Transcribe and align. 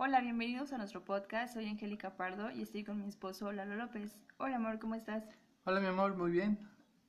Hola, 0.00 0.20
bienvenidos 0.20 0.72
a 0.72 0.78
nuestro 0.78 1.04
podcast. 1.04 1.54
Soy 1.54 1.66
Angélica 1.66 2.16
Pardo 2.16 2.52
y 2.52 2.62
estoy 2.62 2.84
con 2.84 3.00
mi 3.00 3.08
esposo 3.08 3.50
Lalo 3.50 3.74
López. 3.74 4.22
Hola, 4.36 4.54
amor, 4.54 4.78
¿cómo 4.78 4.94
estás? 4.94 5.24
Hola, 5.64 5.80
mi 5.80 5.88
amor, 5.88 6.16
muy 6.16 6.30
bien. 6.30 6.56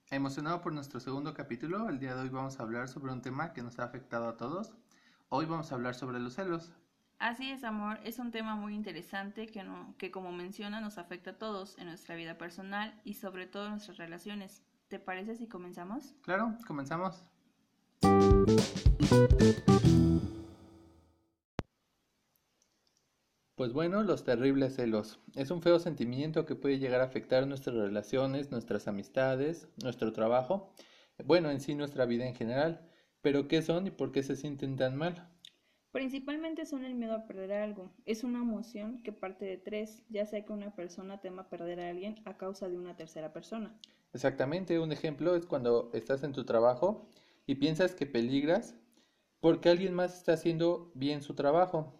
Emocionado 0.10 0.60
por 0.64 0.74
nuestro 0.74 1.00
segundo 1.00 1.36
capítulo, 1.36 1.88
el 1.88 2.00
día 2.00 2.16
de 2.16 2.22
hoy 2.24 2.30
vamos 2.30 2.60
a 2.60 2.64
hablar 2.64 2.88
sobre 2.88 3.12
un 3.14 3.22
tema 3.22 3.54
que 3.54 3.62
nos 3.62 3.78
ha 3.78 3.84
afectado 3.84 4.28
a 4.28 4.38
todos. 4.38 4.74
Hoy 5.30 5.46
vamos 5.46 5.72
a 5.72 5.76
hablar 5.76 5.94
sobre 5.94 6.20
los 6.20 6.34
celos. 6.34 6.74
Así 7.20 7.52
es, 7.52 7.64
amor, 7.64 8.00
es 8.05 8.18
un 8.18 8.32
tema 8.32 8.55
muy 8.55 8.73
interesante 8.73 9.46
que, 9.46 9.64
no, 9.64 9.94
que 10.00 10.10
como 10.10 10.32
menciona 10.32 10.82
nos 10.82 10.98
afecta 10.98 11.30
a 11.30 11.38
todos 11.38 11.78
en 11.78 11.86
nuestra 11.86 12.16
vida 12.16 12.40
personal 12.40 13.00
y 13.04 13.14
sobre 13.14 13.46
todo 13.46 13.66
en 13.66 13.74
nuestras 13.74 13.98
relaciones. 13.98 14.64
¿Te 14.88 14.98
parece 14.98 15.36
si 15.36 15.48
comenzamos? 15.48 16.16
Claro, 16.24 16.58
comenzamos. 16.66 17.24
Pues 23.59 23.73
bueno, 23.73 24.04
los 24.04 24.23
terribles 24.23 24.76
celos. 24.77 25.20
Es 25.36 25.52
un 25.52 25.62
feo 25.62 25.80
sentimiento 25.80 26.45
que 26.45 26.55
puede 26.55 26.80
llegar 26.80 27.02
a 27.02 27.04
afectar 27.04 27.45
nuestras 27.45 27.76
relaciones, 27.76 28.52
nuestras 28.52 28.88
amistades, 28.88 29.68
nuestro 29.84 30.13
trabajo, 30.13 30.73
bueno, 31.26 31.52
en 31.52 31.59
sí 31.59 31.76
nuestra 31.76 32.05
vida 32.05 32.26
en 32.26 32.35
general. 32.35 32.90
Pero 33.20 33.49
¿qué 33.49 33.62
son 33.62 33.88
y 33.88 33.91
por 33.91 34.13
qué 34.13 34.23
se 34.23 34.38
sienten 34.38 34.77
tan 34.77 34.95
mal? 34.95 35.27
Principalmente 35.91 36.66
son 36.66 36.85
el 36.85 36.95
miedo 36.95 37.13
a 37.13 37.27
perder 37.27 37.52
algo. 37.52 37.91
Es 38.05 38.23
una 38.23 38.40
emoción 38.40 39.04
que 39.04 39.12
parte 39.12 39.44
de 39.44 39.58
tres, 39.58 40.04
ya 40.07 40.26
sea 40.26 40.46
que 40.46 40.54
una 40.54 40.73
persona 40.73 41.20
tema 41.20 41.49
perder 41.49 41.82
a 41.82 41.90
alguien 41.90 42.16
a 42.23 42.38
causa 42.38 42.70
de 42.70 42.77
una 42.77 42.96
tercera 42.96 43.34
persona. 43.34 43.77
Exactamente, 44.13 44.80
un 44.80 44.94
ejemplo 44.94 45.35
es 45.35 45.46
cuando 45.46 45.91
estás 45.94 46.23
en 46.23 46.32
tu 46.32 46.46
trabajo 46.46 47.10
y 47.46 47.55
piensas 47.55 47.94
que 47.94 48.05
peligras 48.05 48.77
porque 49.41 49.68
alguien 49.68 49.94
más 49.94 50.16
está 50.16 50.32
haciendo 50.32 50.94
bien 50.96 51.21
su 51.21 51.34
trabajo. 51.35 51.98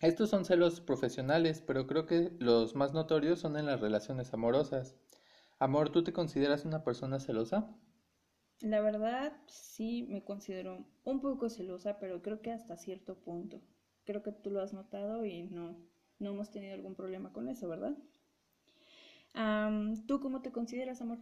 Estos 0.00 0.30
son 0.30 0.44
celos 0.44 0.80
profesionales, 0.80 1.62
pero 1.66 1.86
creo 1.88 2.06
que 2.06 2.30
los 2.38 2.76
más 2.76 2.92
notorios 2.92 3.40
son 3.40 3.56
en 3.56 3.66
las 3.66 3.80
relaciones 3.80 4.32
amorosas. 4.32 4.96
Amor, 5.58 5.90
¿tú 5.90 6.04
te 6.04 6.12
consideras 6.12 6.64
una 6.64 6.84
persona 6.84 7.18
celosa? 7.18 7.68
La 8.60 8.80
verdad, 8.80 9.32
sí 9.48 10.06
me 10.08 10.24
considero 10.24 10.84
un 11.04 11.20
poco 11.20 11.48
celosa, 11.48 11.98
pero 11.98 12.22
creo 12.22 12.40
que 12.42 12.52
hasta 12.52 12.76
cierto 12.76 13.16
punto. 13.16 13.60
Creo 14.04 14.22
que 14.22 14.32
tú 14.32 14.50
lo 14.50 14.62
has 14.62 14.72
notado 14.72 15.24
y 15.24 15.42
no, 15.44 15.76
no 16.18 16.30
hemos 16.30 16.50
tenido 16.50 16.74
algún 16.74 16.94
problema 16.94 17.32
con 17.32 17.48
eso, 17.48 17.68
¿verdad? 17.68 17.96
¿Tú 20.06 20.20
cómo 20.20 20.42
te 20.42 20.52
consideras, 20.52 21.00
amor? 21.00 21.18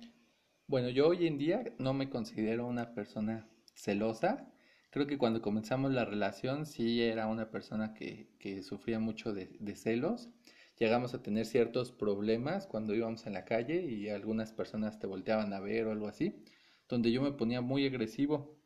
Bueno, 0.67 0.89
yo 0.89 1.09
hoy 1.09 1.27
en 1.27 1.39
día 1.39 1.65
no 1.79 1.95
me 1.95 2.11
considero 2.11 2.67
una 2.67 2.95
persona 2.95 3.49
celosa, 3.75 4.53
Creo 4.97 5.07
que 5.07 5.19
cuando 5.19 5.43
comenzamos 5.43 5.93
la 5.93 6.07
relación 6.07 6.65
sí 6.65 7.03
era 7.03 7.27
una 7.27 7.51
persona 7.51 7.93
que, 7.93 8.31
que 8.39 8.63
sufría 8.63 8.99
mucho 8.99 9.35
de, 9.35 9.77
celos. 9.77 10.31
Llegamos 10.79 11.13
a 11.13 11.23
tener 11.23 11.45
ciertos 11.45 11.93
problemas 11.93 12.67
cuando 12.67 12.95
íbamos 12.95 13.27
en 13.27 13.35
la 13.35 13.45
calle 13.45 13.85
y 13.85 14.09
algunas 14.09 14.53
personas 14.53 14.99
te 14.99 15.07
volteaban 15.07 15.53
a 15.53 15.61
ver 15.61 15.87
o 15.87 15.93
algo 15.93 16.09
así, 16.09 16.43
donde 16.89 17.13
yo 17.13 17.21
me 17.21 17.33
ponía 17.33 17.61
muy 17.61 17.87
agresivo. 17.87 18.59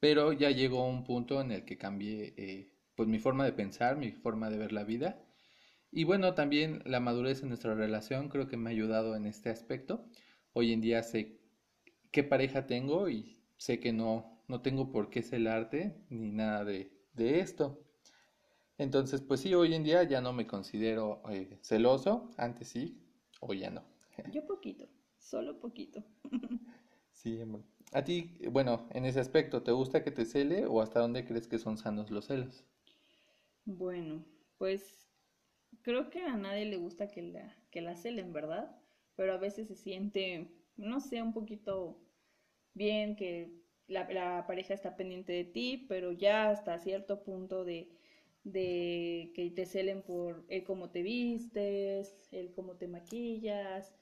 Pero 0.00 0.32
ya 0.32 0.50
llegó 0.50 0.88
un 0.88 1.04
punto 1.04 1.42
en 1.42 1.52
el 1.52 1.66
que 1.66 1.76
cambié 1.76 2.32
eh, 2.38 2.72
pues 2.94 3.06
mi 3.06 3.18
forma 3.18 3.44
de 3.44 3.52
pensar, 3.52 3.98
mi 3.98 4.12
forma 4.12 4.48
de 4.48 4.56
ver 4.56 4.72
la 4.72 4.84
vida. 4.84 5.22
Y 5.92 6.04
bueno, 6.04 6.32
también 6.32 6.82
la 6.86 7.00
madurez 7.00 7.42
en 7.42 7.50
nuestra 7.50 7.74
relación 7.74 8.30
creo 8.30 8.48
que 8.48 8.56
me 8.56 8.70
ha 8.70 8.72
ayudado 8.72 9.14
en 9.14 9.26
este 9.26 9.50
aspecto. 9.50 10.08
Hoy 10.54 10.72
en 10.72 10.80
día 10.80 11.02
sé 11.02 11.38
qué 12.12 12.24
pareja 12.24 12.66
tengo 12.66 13.10
y 13.10 13.42
sé 13.58 13.78
que 13.78 13.92
no, 13.92 14.33
no 14.48 14.60
tengo 14.60 14.90
por 14.90 15.10
qué 15.10 15.22
celarte 15.22 15.96
ni 16.10 16.32
nada 16.32 16.64
de, 16.64 16.90
esto. 17.16 17.80
Entonces, 18.76 19.22
pues 19.22 19.40
sí, 19.40 19.54
hoy 19.54 19.74
en 19.74 19.84
día 19.84 20.02
ya 20.02 20.20
no 20.20 20.32
me 20.32 20.46
considero 20.46 21.22
eh, 21.30 21.58
celoso, 21.62 22.30
antes 22.36 22.68
sí, 22.68 23.00
hoy 23.40 23.60
ya 23.60 23.70
no. 23.70 23.84
Yo 24.32 24.46
poquito, 24.46 24.88
solo 25.18 25.58
poquito. 25.60 26.02
sí, 27.12 27.40
A 27.92 28.04
ti, 28.04 28.38
bueno, 28.50 28.88
en 28.90 29.04
ese 29.04 29.20
aspecto, 29.20 29.62
¿te 29.62 29.72
gusta 29.72 30.02
que 30.02 30.10
te 30.10 30.24
cele 30.24 30.66
o 30.66 30.80
hasta 30.80 31.00
dónde 31.00 31.24
crees 31.24 31.46
que 31.46 31.58
son 31.58 31.78
sanos 31.78 32.10
los 32.10 32.26
celos? 32.26 32.64
Bueno, 33.64 34.24
pues 34.58 35.08
creo 35.82 36.10
que 36.10 36.20
a 36.20 36.36
nadie 36.36 36.64
le 36.66 36.76
gusta 36.76 37.10
que 37.10 37.22
la, 37.22 37.56
que 37.70 37.80
la 37.80 37.94
celen, 37.94 38.32
¿verdad? 38.32 38.76
Pero 39.16 39.34
a 39.34 39.38
veces 39.38 39.68
se 39.68 39.76
siente, 39.76 40.48
no 40.76 41.00
sé, 41.00 41.22
un 41.22 41.32
poquito 41.32 42.00
bien 42.74 43.16
que 43.16 43.64
la, 43.88 44.44
pareja 44.46 44.74
está 44.74 44.96
pendiente 44.96 45.32
de 45.32 45.44
ti, 45.44 45.86
pero 45.88 46.12
ya 46.12 46.50
hasta 46.50 46.78
cierto 46.78 47.22
punto 47.22 47.64
de, 47.64 47.90
de 48.44 49.32
que 49.34 49.50
te 49.50 49.66
celen 49.66 50.02
por 50.02 50.44
el 50.48 50.64
cómo 50.64 50.90
te 50.90 51.02
vistes, 51.02 52.14
el 52.32 52.52
cómo 52.52 52.76
te 52.76 52.88
maquillas, 52.88 53.94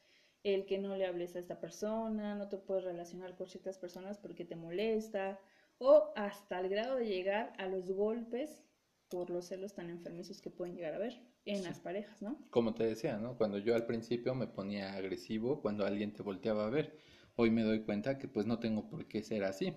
el 0.43 0.67
que 0.67 0.79
no 0.79 0.97
le 0.97 1.07
hables 1.07 1.37
a 1.37 1.39
esta 1.39 1.61
persona, 1.61 2.35
no 2.35 2.49
te 2.49 2.59
puedes 2.59 2.85
relacionar 2.85 3.37
con 3.37 3.47
ciertas 3.47 3.79
personas 3.79 4.19
porque 4.19 4.45
te 4.45 4.57
molesta, 4.57 5.39
o 5.79 6.13
hasta 6.17 6.61
el 6.61 6.69
grado 6.69 6.97
de 6.97 7.07
llegar 7.07 7.53
a 7.59 7.67
los 7.67 7.91
golpes 7.91 8.63
por 9.09 9.31
los 9.31 9.47
celos 9.47 9.75
tan 9.75 9.91
enfermizos 9.91 10.41
que 10.41 10.51
pueden 10.51 10.75
llegar 10.75 10.95
a 10.95 10.99
ver 10.99 11.21
en 11.45 11.65
las 11.65 11.81
parejas, 11.81 12.23
¿no? 12.23 12.39
Como 12.51 12.73
te 12.73 12.85
decía, 12.85 13.19
¿no? 13.19 13.37
Cuando 13.37 13.59
yo 13.59 13.75
al 13.75 13.85
principio 13.85 14.35
me 14.35 14.47
ponía 14.47 14.95
agresivo 14.95 15.61
cuando 15.61 15.85
alguien 15.85 16.13
te 16.13 16.23
volteaba 16.23 16.67
a 16.67 16.71
ver 16.71 16.97
hoy 17.37 17.51
me 17.51 17.63
doy 17.63 17.81
cuenta 17.81 18.19
que 18.19 18.29
pues 18.29 18.47
no 18.47 18.59
tengo 18.59 18.89
por 18.89 19.07
qué 19.07 19.23
ser 19.23 19.45
así. 19.45 19.75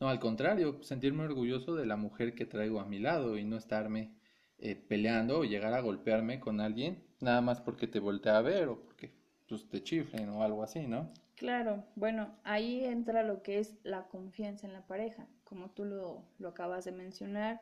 No, 0.00 0.08
al 0.08 0.20
contrario, 0.20 0.82
sentirme 0.82 1.24
orgulloso 1.24 1.74
de 1.74 1.86
la 1.86 1.96
mujer 1.96 2.34
que 2.34 2.46
traigo 2.46 2.80
a 2.80 2.86
mi 2.86 2.98
lado 2.98 3.36
y 3.36 3.44
no 3.44 3.56
estarme 3.56 4.12
eh, 4.58 4.76
peleando 4.76 5.40
o 5.40 5.44
llegar 5.44 5.74
a 5.74 5.80
golpearme 5.80 6.40
con 6.40 6.60
alguien 6.60 7.04
nada 7.20 7.40
más 7.40 7.60
porque 7.60 7.86
te 7.86 8.00
voltea 8.00 8.38
a 8.38 8.42
ver 8.42 8.68
o 8.68 8.80
porque 8.82 9.12
pues, 9.48 9.68
te 9.68 9.82
chiflen 9.82 10.28
o 10.28 10.42
algo 10.42 10.62
así, 10.62 10.86
¿no? 10.86 11.12
Claro, 11.34 11.84
bueno, 11.94 12.36
ahí 12.42 12.84
entra 12.84 13.22
lo 13.22 13.42
que 13.42 13.60
es 13.60 13.78
la 13.84 14.08
confianza 14.08 14.66
en 14.66 14.72
la 14.72 14.86
pareja, 14.86 15.28
como 15.44 15.70
tú 15.70 15.84
lo, 15.84 16.24
lo 16.38 16.48
acabas 16.48 16.84
de 16.84 16.90
mencionar, 16.92 17.60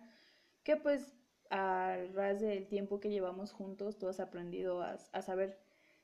que 0.62 0.76
pues 0.76 1.14
a 1.50 1.96
ras 2.14 2.40
del 2.40 2.66
tiempo 2.68 3.00
que 3.00 3.10
llevamos 3.10 3.52
juntos, 3.52 3.98
tú 3.98 4.08
has 4.08 4.18
aprendido 4.18 4.80
a, 4.80 4.96
a 5.12 5.22
saber 5.22 5.58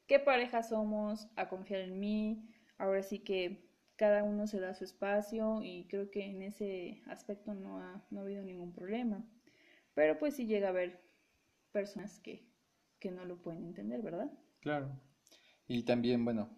qué 0.07 0.19
pareja 0.19 0.63
somos, 0.63 1.29
a 1.37 1.49
confiar 1.49 1.81
en 1.81 1.99
mí, 1.99 2.47
ahora 2.79 3.03
sí 3.03 3.21
que 3.21 3.69
cada 3.97 4.25
uno 4.25 4.47
se 4.47 4.61
da 4.61 4.75
su 4.75 4.85
espacio 4.85 5.63
y 5.63 5.85
creo 5.85 6.11
que 6.11 6.25
en 6.25 6.43
ese 6.43 7.03
aspecto 7.07 7.55
no 7.55 7.79
ha, 7.79 8.05
no 8.11 8.21
ha 8.21 8.23
habido 8.25 8.43
ningún 8.43 8.73
problema. 8.73 9.25
Pero 9.95 10.19
pues 10.19 10.35
sí 10.37 10.47
llega 10.47 10.69
a 10.69 10.71
haber 10.71 11.01
personas 11.71 12.19
que, 12.21 12.45
que 12.99 13.11
no 13.11 13.25
lo 13.25 13.41
pueden 13.43 13.65
entender, 13.65 14.03
¿verdad? 14.03 14.31
Claro. 14.61 14.91
Y 15.69 15.85
también, 15.85 16.25
bueno, 16.25 16.51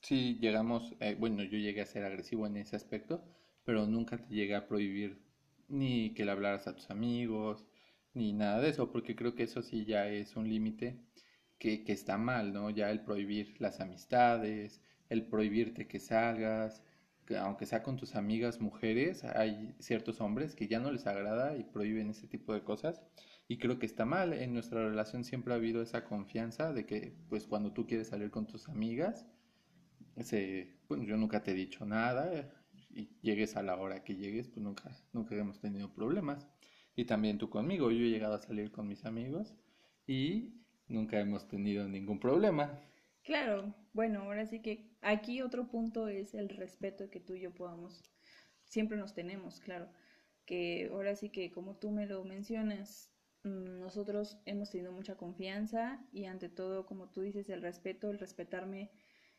sí 0.00 0.38
llegamos, 0.40 0.94
eh, 1.00 1.16
bueno, 1.18 1.42
yo 1.42 1.58
llegué 1.58 1.80
a 1.80 1.86
ser 1.86 2.04
agresivo 2.04 2.46
en 2.46 2.56
ese 2.56 2.76
aspecto, 2.76 3.24
pero 3.64 3.86
nunca 3.86 4.18
te 4.18 4.34
llegué 4.34 4.54
a 4.54 4.66
prohibir 4.66 5.22
ni 5.68 6.12
que 6.14 6.24
le 6.24 6.32
hablaras 6.32 6.66
a 6.66 6.74
tus 6.74 6.90
amigos, 6.90 7.64
ni 8.14 8.32
nada 8.32 8.60
de 8.60 8.68
eso, 8.70 8.92
porque 8.92 9.16
creo 9.16 9.34
que 9.34 9.44
eso 9.44 9.62
sí 9.62 9.84
ya 9.84 10.08
es 10.08 10.36
un 10.36 10.48
límite 10.48 10.98
que, 11.58 11.84
que 11.84 11.92
está 11.92 12.18
mal, 12.18 12.52
¿no? 12.52 12.70
Ya 12.70 12.90
el 12.90 13.00
prohibir 13.02 13.60
las 13.60 13.80
amistades, 13.80 14.82
el 15.12 15.26
prohibirte 15.26 15.86
que 15.86 16.00
salgas, 16.00 16.82
que 17.26 17.36
aunque 17.36 17.66
sea 17.66 17.82
con 17.82 17.96
tus 17.96 18.14
amigas 18.16 18.60
mujeres, 18.60 19.24
hay 19.24 19.74
ciertos 19.78 20.20
hombres 20.20 20.54
que 20.54 20.68
ya 20.68 20.80
no 20.80 20.90
les 20.90 21.06
agrada 21.06 21.56
y 21.56 21.64
prohíben 21.64 22.10
ese 22.10 22.26
tipo 22.26 22.54
de 22.54 22.62
cosas. 22.64 23.02
Y 23.46 23.58
creo 23.58 23.78
que 23.78 23.86
está 23.86 24.04
mal. 24.06 24.32
En 24.32 24.54
nuestra 24.54 24.88
relación 24.88 25.24
siempre 25.24 25.52
ha 25.52 25.56
habido 25.56 25.82
esa 25.82 26.04
confianza 26.04 26.72
de 26.72 26.86
que, 26.86 27.14
pues, 27.28 27.46
cuando 27.46 27.72
tú 27.72 27.86
quieres 27.86 28.08
salir 28.08 28.30
con 28.30 28.46
tus 28.46 28.68
amigas, 28.68 29.26
ese, 30.16 30.78
bueno, 30.88 31.04
yo 31.04 31.16
nunca 31.16 31.42
te 31.42 31.50
he 31.52 31.54
dicho 31.54 31.84
nada 31.84 32.50
y 32.90 33.10
llegues 33.20 33.56
a 33.56 33.62
la 33.62 33.76
hora 33.76 34.04
que 34.04 34.16
llegues, 34.16 34.48
pues 34.48 34.62
nunca, 34.62 34.90
nunca 35.12 35.34
hemos 35.34 35.60
tenido 35.60 35.92
problemas. 35.92 36.46
Y 36.96 37.04
también 37.04 37.38
tú 37.38 37.50
conmigo, 37.50 37.90
yo 37.90 38.04
he 38.04 38.10
llegado 38.10 38.34
a 38.34 38.42
salir 38.42 38.70
con 38.70 38.88
mis 38.88 39.04
amigos 39.04 39.54
y 40.06 40.54
nunca 40.88 41.20
hemos 41.20 41.48
tenido 41.48 41.88
ningún 41.88 42.18
problema. 42.20 42.80
Claro, 43.22 43.74
bueno, 43.92 44.22
ahora 44.22 44.46
sí 44.46 44.60
que 44.60 44.90
aquí 45.00 45.42
otro 45.42 45.68
punto 45.68 46.08
es 46.08 46.34
el 46.34 46.48
respeto 46.48 47.08
que 47.10 47.20
tú 47.20 47.34
y 47.34 47.40
yo 47.40 47.52
podamos, 47.52 48.02
siempre 48.64 48.96
nos 48.96 49.14
tenemos, 49.14 49.60
claro, 49.60 49.88
que 50.44 50.88
ahora 50.92 51.14
sí 51.14 51.30
que 51.30 51.52
como 51.52 51.76
tú 51.76 51.90
me 51.92 52.06
lo 52.06 52.24
mencionas, 52.24 53.10
mm, 53.44 53.78
nosotros 53.80 54.38
hemos 54.44 54.70
tenido 54.70 54.92
mucha 54.92 55.16
confianza 55.16 56.00
y 56.12 56.24
ante 56.26 56.48
todo, 56.48 56.84
como 56.86 57.08
tú 57.08 57.20
dices, 57.22 57.48
el 57.48 57.62
respeto, 57.62 58.10
el 58.10 58.18
respetarme 58.18 58.90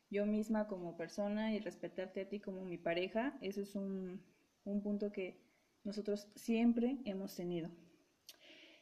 yo 0.09 0.25
misma 0.25 0.67
como 0.67 0.95
persona 0.95 1.53
y 1.53 1.59
respetarte 1.59 2.21
a 2.21 2.29
ti 2.29 2.39
como 2.39 2.63
mi 2.65 2.77
pareja, 2.77 3.37
eso 3.41 3.61
es 3.61 3.75
un, 3.75 4.21
un 4.65 4.81
punto 4.81 5.11
que 5.11 5.37
nosotros 5.83 6.29
siempre 6.35 6.99
hemos 7.05 7.35
tenido. 7.35 7.69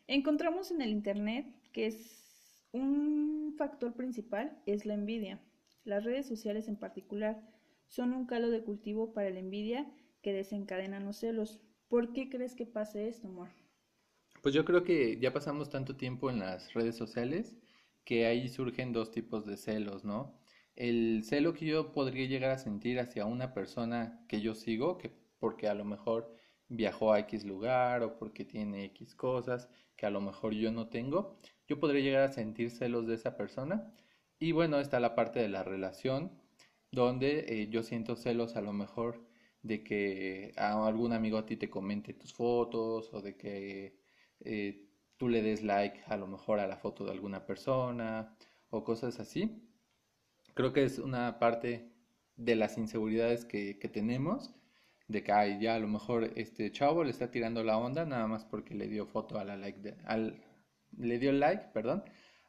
Encontramos 0.08 0.72
en 0.72 0.82
el 0.82 0.90
Internet 0.92 1.46
que 1.72 1.88
es 1.88 2.31
un 2.74 3.56
factor 3.58 3.94
principal 3.94 4.62
es 4.66 4.86
la 4.86 4.94
envidia. 4.94 5.40
Las 5.84 6.04
redes 6.04 6.28
sociales 6.28 6.68
en 6.68 6.78
particular 6.78 7.42
son 7.88 8.14
un 8.14 8.26
calo 8.26 8.50
de 8.50 8.64
cultivo 8.64 9.14
para 9.14 9.30
la 9.30 9.40
envidia 9.40 9.92
que 10.22 10.34
desencadenan 10.34 11.06
los 11.06 11.18
celos. 11.18 11.60
¿Por 11.88 12.14
qué 12.14 12.30
crees 12.30 12.56
que 12.56 12.66
pase 12.66 13.08
esto, 13.08 13.28
amor? 13.28 13.50
Pues 14.42 14.56
yo 14.56 14.66
creo 14.66 14.84
que 14.84 15.20
ya 15.20 15.34
pasamos 15.34 15.70
tanto 15.70 15.96
tiempo 15.96 16.30
en 16.30 16.40
las 16.40 16.74
redes 16.74 16.96
sociales 16.96 17.58
que 18.04 18.26
ahí 18.26 18.48
surgen 18.50 18.94
dos 18.94 19.12
tipos 19.12 19.46
de 19.46 19.58
celos, 19.58 20.04
¿no? 20.04 20.40
El 20.76 21.24
celo 21.24 21.54
que 21.54 21.66
yo 21.66 21.92
podría 21.92 22.28
llegar 22.28 22.52
a 22.52 22.58
sentir 22.58 23.00
hacia 23.00 23.26
una 23.26 23.54
persona 23.54 24.26
que 24.28 24.42
yo 24.42 24.56
sigo, 24.56 24.98
que 24.98 25.12
porque 25.38 25.68
a 25.68 25.74
lo 25.74 25.86
mejor 25.86 26.34
viajó 26.70 27.12
a 27.12 27.20
X 27.20 27.44
lugar 27.44 28.02
o 28.04 28.18
porque 28.18 28.46
tiene 28.46 28.86
X 28.86 29.14
cosas 29.16 29.70
que 29.98 30.06
a 30.06 30.10
lo 30.10 30.22
mejor 30.22 30.54
yo 30.54 30.72
no 30.72 30.88
tengo, 30.88 31.38
yo 31.72 31.80
podría 31.80 32.02
llegar 32.02 32.24
a 32.24 32.34
sentir 32.34 32.70
celos 32.70 33.08
de 33.08 33.16
esa 33.16 33.38
persona. 33.38 33.94
Y 34.40 34.52
bueno, 34.52 34.82
está 34.82 35.00
la 35.00 35.16
parte 35.16 35.40
de 35.40 35.48
la 35.48 35.64
relación, 35.64 36.30
donde 36.92 37.46
eh, 37.48 37.70
yo 37.70 37.82
siento 37.82 38.18
celos 38.18 38.58
a 38.58 38.62
lo 38.62 38.74
mejor 38.74 39.26
de 39.64 39.82
que 39.82 40.52
a 40.58 40.86
algún 40.86 41.14
amigo 41.14 41.38
a 41.38 41.46
ti 41.46 41.56
te 41.56 41.70
comente 41.70 42.14
tus 42.14 42.34
fotos 42.34 43.14
o 43.14 43.22
de 43.22 43.38
que 43.38 43.96
eh, 44.42 44.90
tú 45.16 45.30
le 45.30 45.42
des 45.42 45.64
like 45.64 46.02
a 46.08 46.18
lo 46.18 46.28
mejor 46.28 46.60
a 46.60 46.68
la 46.68 46.76
foto 46.76 47.06
de 47.06 47.12
alguna 47.12 47.46
persona 47.46 48.36
o 48.70 48.84
cosas 48.84 49.22
así. 49.22 49.64
Creo 50.54 50.74
que 50.74 50.84
es 50.84 51.00
una 51.00 51.40
parte 51.40 51.90
de 52.36 52.56
las 52.58 52.78
inseguridades 52.78 53.46
que, 53.46 53.80
que 53.80 53.88
tenemos 53.88 54.54
de 55.08 55.24
que 55.24 55.32
ay, 55.32 55.60
ya 55.62 55.76
a 55.76 55.80
lo 55.80 55.88
mejor 55.88 56.32
este 56.36 56.70
chavo 56.72 57.04
le 57.06 57.12
está 57.12 57.32
tirando 57.32 57.64
la 57.64 57.78
onda 57.78 58.06
nada 58.06 58.28
más 58.28 58.44
porque 58.46 58.76
le 58.76 58.88
dio 58.90 59.06
foto 59.06 59.40
a 59.40 59.46
la 59.46 59.56
like 59.58 59.80
de, 59.80 59.96
al, 60.06 60.42
le 60.98 61.20
dio 61.20 61.32
like, 61.32 61.66
perdón, 61.74 62.04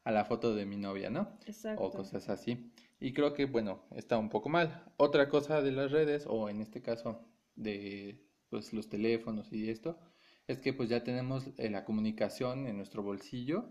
a 0.05 0.11
la 0.11 0.25
foto 0.25 0.55
de 0.55 0.67
mi 0.67 0.77
novia, 0.77 1.11
¿no? 1.11 1.39
Exacto. 1.47 1.83
O 1.83 1.91
cosas 1.91 2.29
así. 2.29 2.73
Y 3.01 3.13
creo 3.13 3.35
que, 3.35 3.47
bueno, 3.47 3.85
está 3.97 4.19
un 4.19 4.29
poco 4.29 4.49
mal. 4.49 4.85
Otra 4.97 5.29
cosa 5.29 5.63
de 5.63 5.73
las 5.73 5.91
redes, 5.91 6.25
o 6.29 6.49
en 6.49 6.61
este 6.61 6.83
caso 6.83 7.25
de 7.57 8.25
pues, 8.49 8.73
los 8.73 8.89
teléfonos 8.89 9.53
y 9.53 9.71
esto, 9.71 9.99
es 10.47 10.61
que 10.61 10.73
pues 10.73 10.89
ya 10.89 11.05
tenemos 11.05 11.51
eh, 11.59 11.71
la 11.71 11.85
comunicación 11.85 12.67
en 12.67 12.77
nuestro 12.77 13.03
bolsillo 13.03 13.71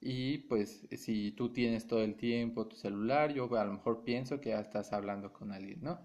y 0.00 0.38
pues 0.38 0.88
si 0.96 1.32
tú 1.32 1.52
tienes 1.52 1.86
todo 1.86 2.02
el 2.02 2.16
tiempo 2.16 2.66
tu 2.66 2.76
celular, 2.76 3.32
yo 3.32 3.52
a 3.56 3.64
lo 3.64 3.72
mejor 3.74 4.04
pienso 4.04 4.40
que 4.40 4.50
ya 4.50 4.60
estás 4.60 4.92
hablando 4.92 5.32
con 5.32 5.52
alguien, 5.52 5.80
¿no? 5.82 6.00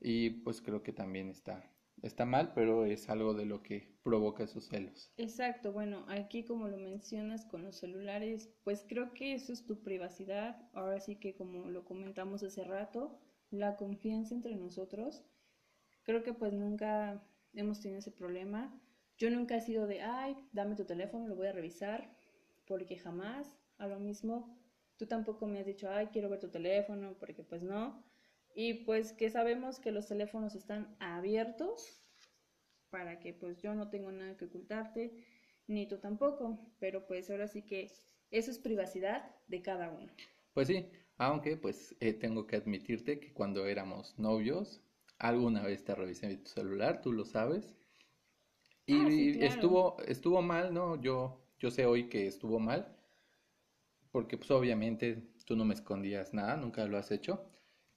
Y 0.00 0.30
pues 0.30 0.62
creo 0.62 0.82
que 0.82 0.92
también 0.92 1.28
está 1.28 1.68
está 2.02 2.24
mal, 2.24 2.52
pero 2.54 2.84
es 2.84 3.08
algo 3.08 3.34
de 3.34 3.46
lo 3.46 3.62
que 3.62 3.98
provoca 4.02 4.44
esos 4.44 4.66
celos. 4.66 5.12
Exacto, 5.16 5.72
bueno, 5.72 6.04
aquí 6.08 6.44
como 6.44 6.68
lo 6.68 6.78
mencionas 6.78 7.44
con 7.44 7.64
los 7.64 7.76
celulares, 7.76 8.50
pues 8.64 8.84
creo 8.88 9.12
que 9.12 9.34
eso 9.34 9.52
es 9.52 9.66
tu 9.66 9.82
privacidad. 9.82 10.68
Ahora 10.72 11.00
sí 11.00 11.16
que 11.16 11.34
como 11.34 11.68
lo 11.68 11.84
comentamos 11.84 12.42
hace 12.42 12.64
rato, 12.64 13.18
la 13.50 13.76
confianza 13.76 14.34
entre 14.34 14.56
nosotros, 14.56 15.24
creo 16.02 16.22
que 16.22 16.32
pues 16.32 16.52
nunca 16.52 17.22
hemos 17.54 17.80
tenido 17.80 17.98
ese 17.98 18.12
problema. 18.12 18.80
Yo 19.18 19.30
nunca 19.30 19.56
he 19.56 19.60
sido 19.60 19.86
de, 19.86 20.00
ay, 20.02 20.36
dame 20.52 20.76
tu 20.76 20.84
teléfono, 20.84 21.28
lo 21.28 21.36
voy 21.36 21.48
a 21.48 21.52
revisar, 21.52 22.16
porque 22.66 22.96
jamás 22.96 23.54
a 23.78 23.86
lo 23.86 23.98
mismo. 23.98 24.56
Tú 24.96 25.06
tampoco 25.06 25.46
me 25.46 25.60
has 25.60 25.66
dicho, 25.66 25.90
ay, 25.90 26.08
quiero 26.08 26.28
ver 26.28 26.40
tu 26.40 26.50
teléfono, 26.50 27.16
porque 27.18 27.42
pues 27.42 27.62
no. 27.62 28.04
Y 28.54 28.84
pues 28.84 29.12
que 29.12 29.30
sabemos 29.30 29.80
que 29.80 29.92
los 29.92 30.06
teléfonos 30.08 30.54
están 30.54 30.96
abiertos 31.00 32.02
para 32.90 33.20
que 33.20 33.32
pues 33.34 33.62
yo 33.62 33.74
no 33.74 33.90
tengo 33.90 34.12
nada 34.12 34.36
que 34.36 34.46
ocultarte, 34.46 35.24
ni 35.66 35.86
tú 35.88 35.98
tampoco, 35.98 36.72
pero 36.78 37.06
pues 37.06 37.30
ahora 37.30 37.48
sí 37.48 37.62
que 37.62 37.92
eso 38.30 38.50
es 38.50 38.58
privacidad 38.58 39.36
de 39.48 39.62
cada 39.62 39.90
uno. 39.90 40.12
Pues 40.52 40.68
sí, 40.68 40.88
aunque 41.18 41.56
pues 41.56 41.96
eh, 42.00 42.12
tengo 42.12 42.46
que 42.46 42.54
admitirte 42.56 43.18
que 43.18 43.32
cuando 43.32 43.66
éramos 43.66 44.16
novios, 44.18 44.80
alguna 45.18 45.62
vez 45.64 45.84
te 45.84 45.92
revisé 45.94 46.36
tu 46.36 46.50
celular, 46.50 47.00
tú 47.02 47.12
lo 47.12 47.24
sabes, 47.24 47.74
y 48.86 49.42
Ah, 49.42 49.44
estuvo, 49.44 49.96
estuvo 50.02 50.42
mal, 50.42 50.74
¿no? 50.74 51.00
Yo, 51.00 51.40
yo 51.58 51.70
sé 51.70 51.86
hoy 51.86 52.08
que 52.10 52.26
estuvo 52.26 52.58
mal, 52.58 52.94
porque 54.12 54.36
pues 54.36 54.50
obviamente 54.50 55.32
tú 55.46 55.56
no 55.56 55.64
me 55.64 55.74
escondías 55.74 56.32
nada, 56.34 56.56
nunca 56.56 56.86
lo 56.86 56.96
has 56.98 57.10
hecho. 57.10 57.44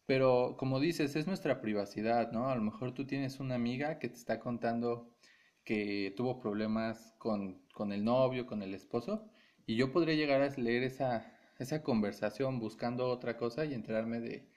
Pero 0.05 0.55
como 0.57 0.79
dices, 0.79 1.15
es 1.15 1.27
nuestra 1.27 1.61
privacidad, 1.61 2.31
¿no? 2.31 2.50
A 2.50 2.55
lo 2.55 2.61
mejor 2.61 2.94
tú 2.94 3.05
tienes 3.07 3.39
una 3.39 3.55
amiga 3.55 4.00
que 4.00 4.09
te 4.09 4.15
está 4.17 4.39
contando 4.39 5.09
que 5.63 6.13
tuvo 6.17 6.39
problemas 6.39 7.15
con, 7.19 7.61
con 7.73 7.94
el 7.94 8.03
novio, 8.03 8.45
con 8.45 8.61
el 8.63 8.73
esposo, 8.73 9.29
y 9.65 9.75
yo 9.77 9.91
podría 9.91 10.15
llegar 10.15 10.41
a 10.41 10.50
leer 10.59 10.83
esa, 10.83 11.31
esa 11.59 11.83
conversación 11.83 12.59
buscando 12.59 13.07
otra 13.09 13.38
cosa 13.38 13.65
y 13.65 13.73
enterarme 13.73 14.19
de 14.19 14.50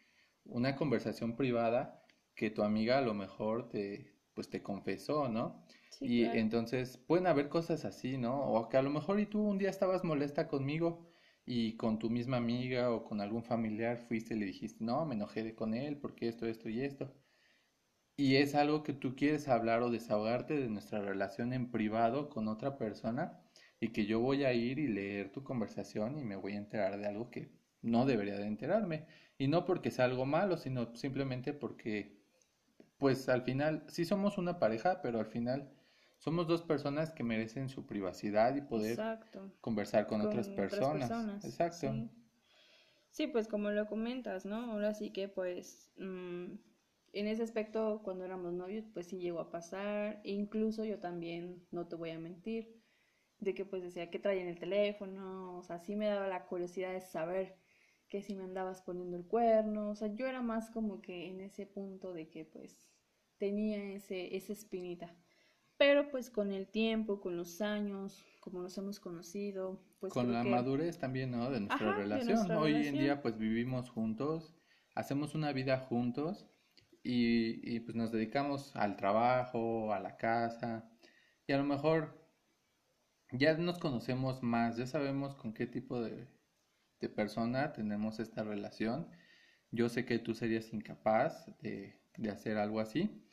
una 0.44 0.76
conversación 0.76 1.36
privada 1.36 2.02
que 2.34 2.50
tu 2.50 2.62
amiga 2.62 2.98
a 2.98 3.02
lo 3.02 3.14
mejor 3.14 3.68
te, 3.68 4.12
pues 4.34 4.48
te 4.50 4.62
confesó, 4.62 5.28
¿no? 5.28 5.64
Sí, 5.90 6.08
Y 6.08 6.24
claro. 6.26 6.38
entonces 6.38 6.98
pueden 6.98 7.26
haber 7.26 7.48
cosas 7.48 7.84
así, 7.84 8.18
¿no? 8.18 8.44
O 8.52 8.68
que 8.68 8.76
a 8.76 8.82
lo 8.82 8.90
mejor 8.90 9.18
y 9.20 9.26
tú 9.26 9.40
un 9.42 9.58
día 9.58 9.70
estabas 9.70 10.04
molesta 10.04 10.48
conmigo 10.48 11.05
y 11.46 11.76
con 11.76 11.98
tu 11.98 12.10
misma 12.10 12.38
amiga 12.38 12.90
o 12.90 13.04
con 13.04 13.20
algún 13.20 13.44
familiar 13.44 13.98
fuiste 14.08 14.34
y 14.34 14.38
le 14.38 14.46
dijiste, 14.46 14.84
no, 14.84 15.06
me 15.06 15.14
enojé 15.14 15.54
con 15.54 15.74
él 15.74 15.96
porque 15.96 16.28
esto, 16.28 16.46
esto 16.46 16.68
y 16.68 16.82
esto. 16.82 17.14
Y 18.16 18.36
es 18.36 18.54
algo 18.54 18.82
que 18.82 18.92
tú 18.92 19.14
quieres 19.14 19.46
hablar 19.48 19.82
o 19.82 19.90
desahogarte 19.90 20.56
de 20.58 20.68
nuestra 20.68 21.00
relación 21.00 21.52
en 21.52 21.70
privado 21.70 22.28
con 22.30 22.48
otra 22.48 22.78
persona 22.78 23.40
y 23.78 23.88
que 23.92 24.06
yo 24.06 24.20
voy 24.20 24.44
a 24.44 24.52
ir 24.54 24.78
y 24.78 24.88
leer 24.88 25.30
tu 25.32 25.44
conversación 25.44 26.18
y 26.18 26.24
me 26.24 26.36
voy 26.36 26.54
a 26.54 26.58
enterar 26.58 26.98
de 26.98 27.06
algo 27.06 27.30
que 27.30 27.52
no 27.82 28.06
debería 28.06 28.36
de 28.36 28.46
enterarme. 28.46 29.06
Y 29.38 29.48
no 29.48 29.66
porque 29.66 29.90
sea 29.90 30.06
algo 30.06 30.24
malo, 30.24 30.56
sino 30.56 30.96
simplemente 30.96 31.52
porque, 31.52 32.22
pues 32.98 33.28
al 33.28 33.42
final, 33.42 33.84
sí 33.88 34.04
somos 34.06 34.38
una 34.38 34.58
pareja, 34.58 35.02
pero 35.02 35.20
al 35.20 35.26
final 35.26 35.75
somos 36.18 36.46
dos 36.46 36.62
personas 36.62 37.12
que 37.12 37.22
merecen 37.22 37.68
su 37.68 37.86
privacidad 37.86 38.54
y 38.56 38.60
poder 38.62 38.92
Exacto. 38.92 39.50
conversar 39.60 40.06
con 40.06 40.20
otras 40.20 40.46
con 40.46 40.52
otras 40.54 40.70
personas. 40.70 41.08
personas. 41.08 41.44
Exacto. 41.44 41.92
Sí. 41.92 42.10
Sí, 43.10 43.26
pues 43.28 43.48
como 43.48 43.70
lo 43.70 43.86
comentas, 43.86 44.44
¿no? 44.44 44.72
Ahora 44.72 44.92
sí 44.92 45.10
que 45.10 45.28
pues 45.28 45.90
mm, 45.96 46.52
en 47.12 47.26
ese 47.28 47.42
aspecto 47.42 48.02
cuando 48.02 48.24
éramos 48.24 48.52
novios 48.52 48.84
pues 48.92 49.06
sí 49.06 49.18
llegó 49.18 49.40
a 49.40 49.50
pasar, 49.50 50.20
e 50.22 50.32
incluso 50.32 50.84
yo 50.84 50.98
también, 50.98 51.66
no 51.70 51.86
te 51.86 51.96
voy 51.96 52.10
a 52.10 52.18
mentir, 52.18 52.68
de 53.38 53.54
que 53.54 53.64
pues 53.64 53.82
decía 53.82 54.10
que 54.10 54.18
traía 54.18 54.42
en 54.42 54.48
el 54.48 54.58
teléfono, 54.58 55.56
o 55.58 55.62
sea, 55.62 55.78
sí 55.78 55.96
me 55.96 56.06
daba 56.06 56.28
la 56.28 56.44
curiosidad 56.46 56.92
de 56.92 57.00
saber 57.00 57.56
que 58.08 58.22
si 58.22 58.34
me 58.34 58.44
andabas 58.44 58.82
poniendo 58.82 59.16
el 59.16 59.24
cuerno, 59.26 59.90
o 59.90 59.94
sea, 59.94 60.08
yo 60.08 60.26
era 60.26 60.42
más 60.42 60.70
como 60.70 61.00
que 61.00 61.28
en 61.28 61.40
ese 61.40 61.66
punto 61.66 62.12
de 62.12 62.28
que 62.28 62.44
pues 62.44 62.78
tenía 63.38 63.92
ese, 63.94 64.36
esa 64.36 64.52
espinita. 64.52 65.14
Pero 65.78 66.10
pues 66.10 66.30
con 66.30 66.52
el 66.52 66.68
tiempo, 66.68 67.20
con 67.20 67.36
los 67.36 67.60
años, 67.60 68.24
como 68.40 68.62
nos 68.62 68.76
hemos 68.78 68.98
conocido, 68.98 69.82
pues 70.00 70.12
Con 70.12 70.32
la 70.32 70.42
que... 70.42 70.50
madurez 70.50 70.98
también, 70.98 71.30
¿no? 71.30 71.50
De 71.50 71.60
nuestra 71.60 71.90
Ajá, 71.90 71.98
de 71.98 72.02
relación. 72.04 72.34
nuestra 72.36 72.60
Hoy 72.60 72.86
en 72.86 72.98
día 72.98 73.20
pues 73.20 73.36
vivimos 73.36 73.90
juntos, 73.90 74.56
hacemos 74.94 75.34
una 75.34 75.52
vida 75.52 75.78
juntos 75.78 76.48
y, 77.02 77.60
y, 77.62 77.80
pues 77.80 77.94
nos 77.94 78.10
dedicamos 78.10 78.74
al 78.74 78.96
trabajo, 78.96 79.92
a 79.92 80.00
la 80.00 80.16
casa 80.16 80.90
y 81.46 81.52
a 81.52 81.58
lo 81.58 81.64
mejor 81.64 82.26
ya 83.32 83.56
nos 83.56 83.78
conocemos 83.78 84.42
más, 84.42 84.76
ya 84.76 84.86
sabemos 84.86 85.34
con 85.34 85.52
qué 85.52 85.66
tipo 85.66 86.00
de, 86.00 86.26
de 87.00 87.08
persona 87.08 87.72
tenemos 87.72 88.18
esta 88.18 88.42
relación. 88.42 89.08
Yo 89.70 89.88
sé 89.88 90.04
que 90.04 90.18
tú 90.18 90.34
serías 90.34 90.72
incapaz 90.72 91.46
de, 91.60 92.00
de 92.16 92.30
hacer 92.30 92.56
algo 92.56 92.80
así. 92.80 93.25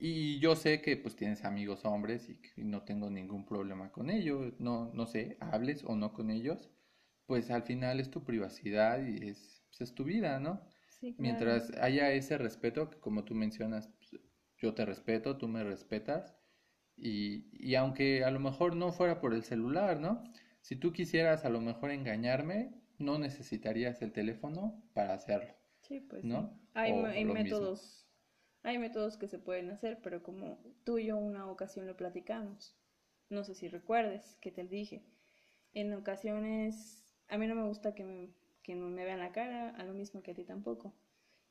Y 0.00 0.38
yo 0.40 0.56
sé 0.56 0.80
que 0.80 0.96
pues 0.96 1.14
tienes 1.14 1.44
amigos 1.44 1.84
hombres 1.84 2.28
y 2.30 2.36
que 2.36 2.64
no 2.64 2.82
tengo 2.84 3.10
ningún 3.10 3.44
problema 3.44 3.92
con 3.92 4.10
ello. 4.10 4.52
No, 4.58 4.90
no 4.94 5.06
sé, 5.06 5.36
hables 5.40 5.84
o 5.84 5.94
no 5.94 6.12
con 6.14 6.30
ellos. 6.30 6.70
Pues 7.26 7.50
al 7.50 7.62
final 7.62 8.00
es 8.00 8.10
tu 8.10 8.24
privacidad 8.24 9.06
y 9.06 9.28
es, 9.28 9.62
pues, 9.68 9.82
es 9.82 9.94
tu 9.94 10.04
vida, 10.04 10.40
¿no? 10.40 10.62
Sí, 10.88 11.14
claro. 11.14 11.22
Mientras 11.22 11.70
haya 11.78 12.12
ese 12.12 12.38
respeto, 12.38 12.90
que 12.90 12.98
como 12.98 13.24
tú 13.24 13.34
mencionas, 13.34 13.88
pues, 13.98 14.22
yo 14.58 14.74
te 14.74 14.84
respeto, 14.86 15.36
tú 15.36 15.48
me 15.48 15.64
respetas. 15.64 16.34
Y, 16.96 17.48
y 17.52 17.74
aunque 17.76 18.24
a 18.24 18.30
lo 18.30 18.40
mejor 18.40 18.76
no 18.76 18.92
fuera 18.92 19.20
por 19.20 19.34
el 19.34 19.44
celular, 19.44 20.00
¿no? 20.00 20.24
Si 20.60 20.76
tú 20.76 20.92
quisieras 20.92 21.44
a 21.44 21.50
lo 21.50 21.60
mejor 21.60 21.90
engañarme, 21.90 22.74
no 22.98 23.18
necesitarías 23.18 24.02
el 24.02 24.12
teléfono 24.12 24.82
para 24.94 25.14
hacerlo, 25.14 25.54
Sí, 25.80 26.00
pues 26.00 26.24
¿no? 26.24 26.50
sí. 26.52 26.60
Hay, 26.74 27.24
métodos, 27.24 28.09
hay 28.62 28.78
métodos 28.78 29.16
que 29.16 29.28
se 29.28 29.38
pueden 29.38 29.70
hacer, 29.70 30.00
pero 30.02 30.22
como 30.22 30.58
tú 30.84 30.98
y 30.98 31.06
yo 31.06 31.16
una 31.16 31.50
ocasión 31.50 31.86
lo 31.86 31.96
platicamos, 31.96 32.76
no 33.28 33.44
sé 33.44 33.54
si 33.54 33.68
recuerdes 33.68 34.36
que 34.40 34.50
te 34.50 34.64
dije, 34.64 35.04
en 35.72 35.92
ocasiones 35.94 37.04
a 37.28 37.38
mí 37.38 37.46
no 37.46 37.54
me 37.54 37.66
gusta 37.66 37.94
que 37.94 38.04
me, 38.04 38.34
que 38.62 38.74
no 38.74 38.88
me 38.88 39.04
vean 39.04 39.20
la 39.20 39.32
cara, 39.32 39.70
a 39.70 39.84
lo 39.84 39.94
mismo 39.94 40.22
que 40.22 40.32
a 40.32 40.34
ti 40.34 40.44
tampoco. 40.44 40.94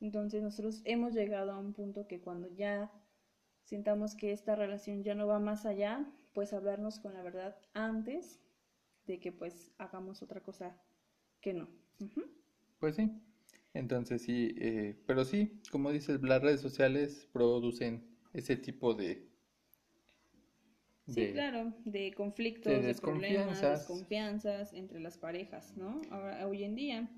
Entonces 0.01 0.44
nosotros 0.44 0.82
hemos 0.86 1.13
llegado 1.13 1.51
a 1.51 1.58
un 1.60 1.74
punto 1.74 2.08
que 2.08 2.22
cuando 2.22 2.48
ya 2.48 2.92
sintamos 3.63 4.16
que 4.16 4.32
esta 4.32 4.56
relación 4.56 5.04
ya 5.04 5.16
no 5.16 5.28
va 5.28 5.39
más 5.39 5.66
allá, 5.66 6.06
pues 6.34 6.54
hablarnos 6.54 7.00
con 7.00 7.13
la 7.13 7.22
verdad 7.22 7.58
antes 7.74 8.39
de 9.06 9.20
que 9.20 9.32
pues 9.32 9.72
hagamos 9.78 10.22
otra 10.22 10.42
cosa 10.42 10.78
que 11.42 11.54
no. 11.54 11.68
Pues 12.80 12.96
sí. 12.96 13.29
Entonces 13.80 14.22
sí, 14.24 14.54
eh, 14.58 15.02
pero 15.06 15.24
sí, 15.24 15.62
como 15.72 15.92
dices, 15.92 16.22
las 16.22 16.42
redes 16.42 16.60
sociales 16.60 17.30
producen 17.32 18.06
ese 18.34 18.58
tipo 18.58 18.94
de, 18.94 19.30
Sí, 21.08 21.22
de, 21.22 21.32
claro, 21.32 21.74
de 21.86 22.14
conflictos, 22.14 22.74
de 22.74 22.82
de, 22.82 22.94
problemas, 22.96 23.62
desconfianzas 23.62 24.74
entre 24.74 25.00
las 25.00 25.18
parejas, 25.18 25.76
¿no? 25.78 26.02
Ahora, 26.12 26.46
hoy 26.46 26.66
en 26.66 26.76
día. 26.76 27.10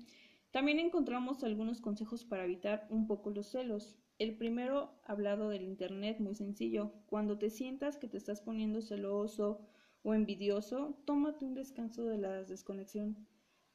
También 0.52 0.78
encontramos 0.78 1.42
algunos 1.42 1.80
consejos 1.80 2.24
para 2.24 2.44
evitar 2.44 2.86
un 2.90 3.06
poco 3.06 3.30
los 3.30 3.50
celos. 3.50 3.98
El 4.18 4.36
primero, 4.36 5.00
hablado 5.04 5.48
del 5.48 5.64
internet, 5.64 6.20
muy 6.20 6.36
sencillo. 6.36 6.92
Cuando 7.06 7.38
te 7.38 7.50
sientas 7.50 7.96
que 7.96 8.06
te 8.06 8.18
estás 8.18 8.40
poniendo 8.40 8.82
celoso 8.82 9.66
o 10.02 10.14
envidioso, 10.14 10.96
tómate 11.06 11.44
un 11.44 11.54
descanso 11.54 12.04
de 12.04 12.18
la 12.18 12.44
desconexión 12.44 13.26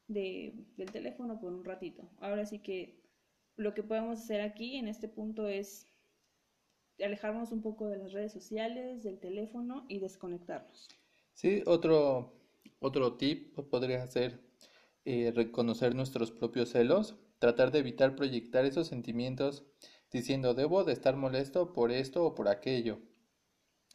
de, 0.08 0.54
del 0.78 0.92
teléfono 0.92 1.40
por 1.40 1.54
un 1.54 1.66
ratito. 1.66 2.10
Ahora 2.20 2.46
sí 2.46 2.60
que 2.60 3.02
lo 3.56 3.74
que 3.74 3.84
podemos 3.84 4.20
hacer 4.20 4.42
aquí 4.42 4.76
en 4.76 4.88
este 4.88 5.08
punto 5.08 5.48
es 5.48 5.88
alejarnos 7.04 7.52
un 7.52 7.62
poco 7.62 7.88
de 7.88 7.98
las 7.98 8.14
redes 8.14 8.32
sociales, 8.32 9.04
del 9.04 9.20
teléfono 9.20 9.86
y 9.88 10.00
desconectarnos. 10.00 10.88
Sí, 11.34 11.62
otro, 11.66 12.34
otro 12.80 13.18
tip 13.18 13.56
podría 13.70 14.06
ser 14.08 14.42
eh, 15.06 15.32
reconocer 15.36 15.96
nuestros 15.96 16.32
propios 16.32 16.70
celos, 16.70 17.16
tratar 17.40 17.72
de 17.72 17.80
evitar 17.80 18.16
proyectar 18.16 18.66
esos 18.66 18.88
sentimientos 18.88 19.66
diciendo 20.12 20.54
debo 20.54 20.84
de 20.84 20.94
estar 20.94 21.16
molesto 21.16 21.74
por 21.74 21.92
esto 21.92 22.26
o 22.26 22.34
por 22.34 22.48
aquello. 22.48 23.00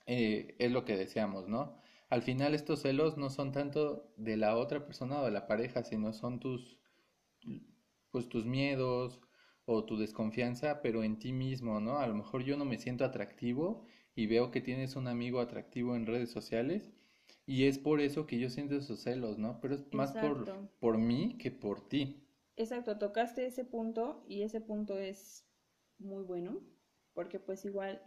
Eh, 0.07 0.57
es 0.59 0.71
lo 0.71 0.85
que 0.85 0.97
deseamos, 0.97 1.49
¿no? 1.49 1.82
Al 2.13 2.21
final 2.21 2.55
estos 2.55 2.83
celos 2.83 3.17
no 3.17 3.31
son 3.31 3.53
tanto 3.53 4.13
de 4.19 4.37
la 4.37 4.59
otra 4.59 4.85
persona 4.85 5.23
o 5.23 5.25
de 5.25 5.31
la 5.31 5.47
pareja, 5.47 5.83
sino 5.83 6.13
son 6.13 6.41
tus, 6.41 6.79
pues 8.11 8.29
tus 8.29 8.45
miedos 8.45 9.19
o 9.65 9.87
tu 9.87 9.97
desconfianza, 9.97 10.83
pero 10.83 11.05
en 11.05 11.19
ti 11.19 11.33
mismo, 11.33 11.81
¿no? 11.81 12.01
A 12.01 12.07
lo 12.07 12.15
mejor 12.15 12.45
yo 12.45 12.59
no 12.59 12.67
me 12.67 12.77
siento 12.77 13.07
atractivo 13.07 13.87
y 14.15 14.27
veo 14.27 14.51
que 14.51 14.61
tienes 14.61 14.95
un 14.95 15.09
amigo 15.09 15.41
atractivo 15.41 15.97
en 15.97 16.05
redes 16.05 16.31
sociales 16.31 16.93
y 17.47 17.65
es 17.65 17.79
por 17.79 18.03
eso 18.03 18.27
que 18.27 18.39
yo 18.39 18.51
siento 18.51 18.77
esos 18.77 19.01
celos, 19.01 19.39
¿no? 19.39 19.59
Pero 19.63 19.75
es 19.75 19.83
más 19.95 20.13
por, 20.13 20.53
por 20.81 20.99
mí 20.99 21.39
que 21.39 21.51
por 21.51 21.89
ti. 21.89 22.29
Exacto, 22.57 22.99
tocaste 22.99 23.47
ese 23.47 23.65
punto 23.65 24.23
y 24.29 24.43
ese 24.43 24.61
punto 24.61 24.99
es 24.99 25.47
muy 25.99 26.25
bueno 26.25 26.61
porque 27.15 27.41
pues 27.41 27.65
igual, 27.65 28.03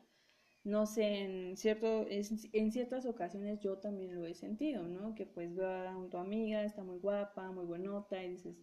no 0.65 0.85
sé, 0.87 1.19
en 1.21 1.57
cierto, 1.57 2.05
en 2.09 2.71
ciertas 2.71 3.05
ocasiones 3.05 3.59
yo 3.61 3.77
también 3.77 4.15
lo 4.15 4.25
he 4.25 4.33
sentido, 4.33 4.87
¿no? 4.87 5.15
Que 5.15 5.25
pues 5.25 5.55
veo 5.55 5.69
a 5.69 6.09
tu 6.09 6.17
amiga, 6.17 6.63
está 6.63 6.83
muy 6.83 6.97
guapa, 6.99 7.51
muy 7.51 7.65
buenota 7.65 8.23
y 8.23 8.31
dices, 8.31 8.57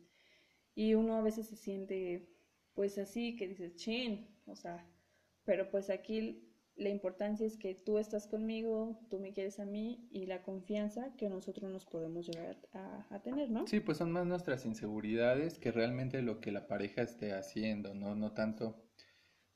y 0.74 0.94
uno 0.94 1.14
a 1.14 1.22
veces 1.22 1.46
se 1.46 1.56
siente 1.56 2.28
pues 2.74 2.98
así 2.98 3.36
que 3.36 3.48
dices, 3.48 3.76
chin, 3.76 4.26
o 4.46 4.56
sea, 4.56 4.84
pero 5.44 5.70
pues 5.70 5.90
aquí 5.90 6.48
la 6.74 6.88
importancia 6.88 7.46
es 7.46 7.56
que 7.56 7.74
tú 7.74 7.98
estás 7.98 8.26
conmigo, 8.26 8.98
tú 9.10 9.20
me 9.20 9.32
quieres 9.32 9.60
a 9.60 9.64
mí 9.64 10.08
y 10.10 10.26
la 10.26 10.42
confianza 10.42 11.14
que 11.16 11.28
nosotros 11.28 11.70
nos 11.70 11.84
podemos 11.84 12.26
llegar 12.26 12.58
a, 12.72 13.06
a 13.14 13.22
tener, 13.22 13.50
¿no? 13.50 13.66
Sí, 13.66 13.80
pues 13.80 13.98
son 13.98 14.10
más 14.10 14.26
nuestras 14.26 14.64
inseguridades 14.64 15.58
que 15.58 15.70
realmente 15.70 16.22
lo 16.22 16.40
que 16.40 16.50
la 16.50 16.66
pareja 16.66 17.02
esté 17.02 17.32
haciendo, 17.32 17.94
no, 17.94 18.14
no 18.16 18.32
tanto 18.32 18.74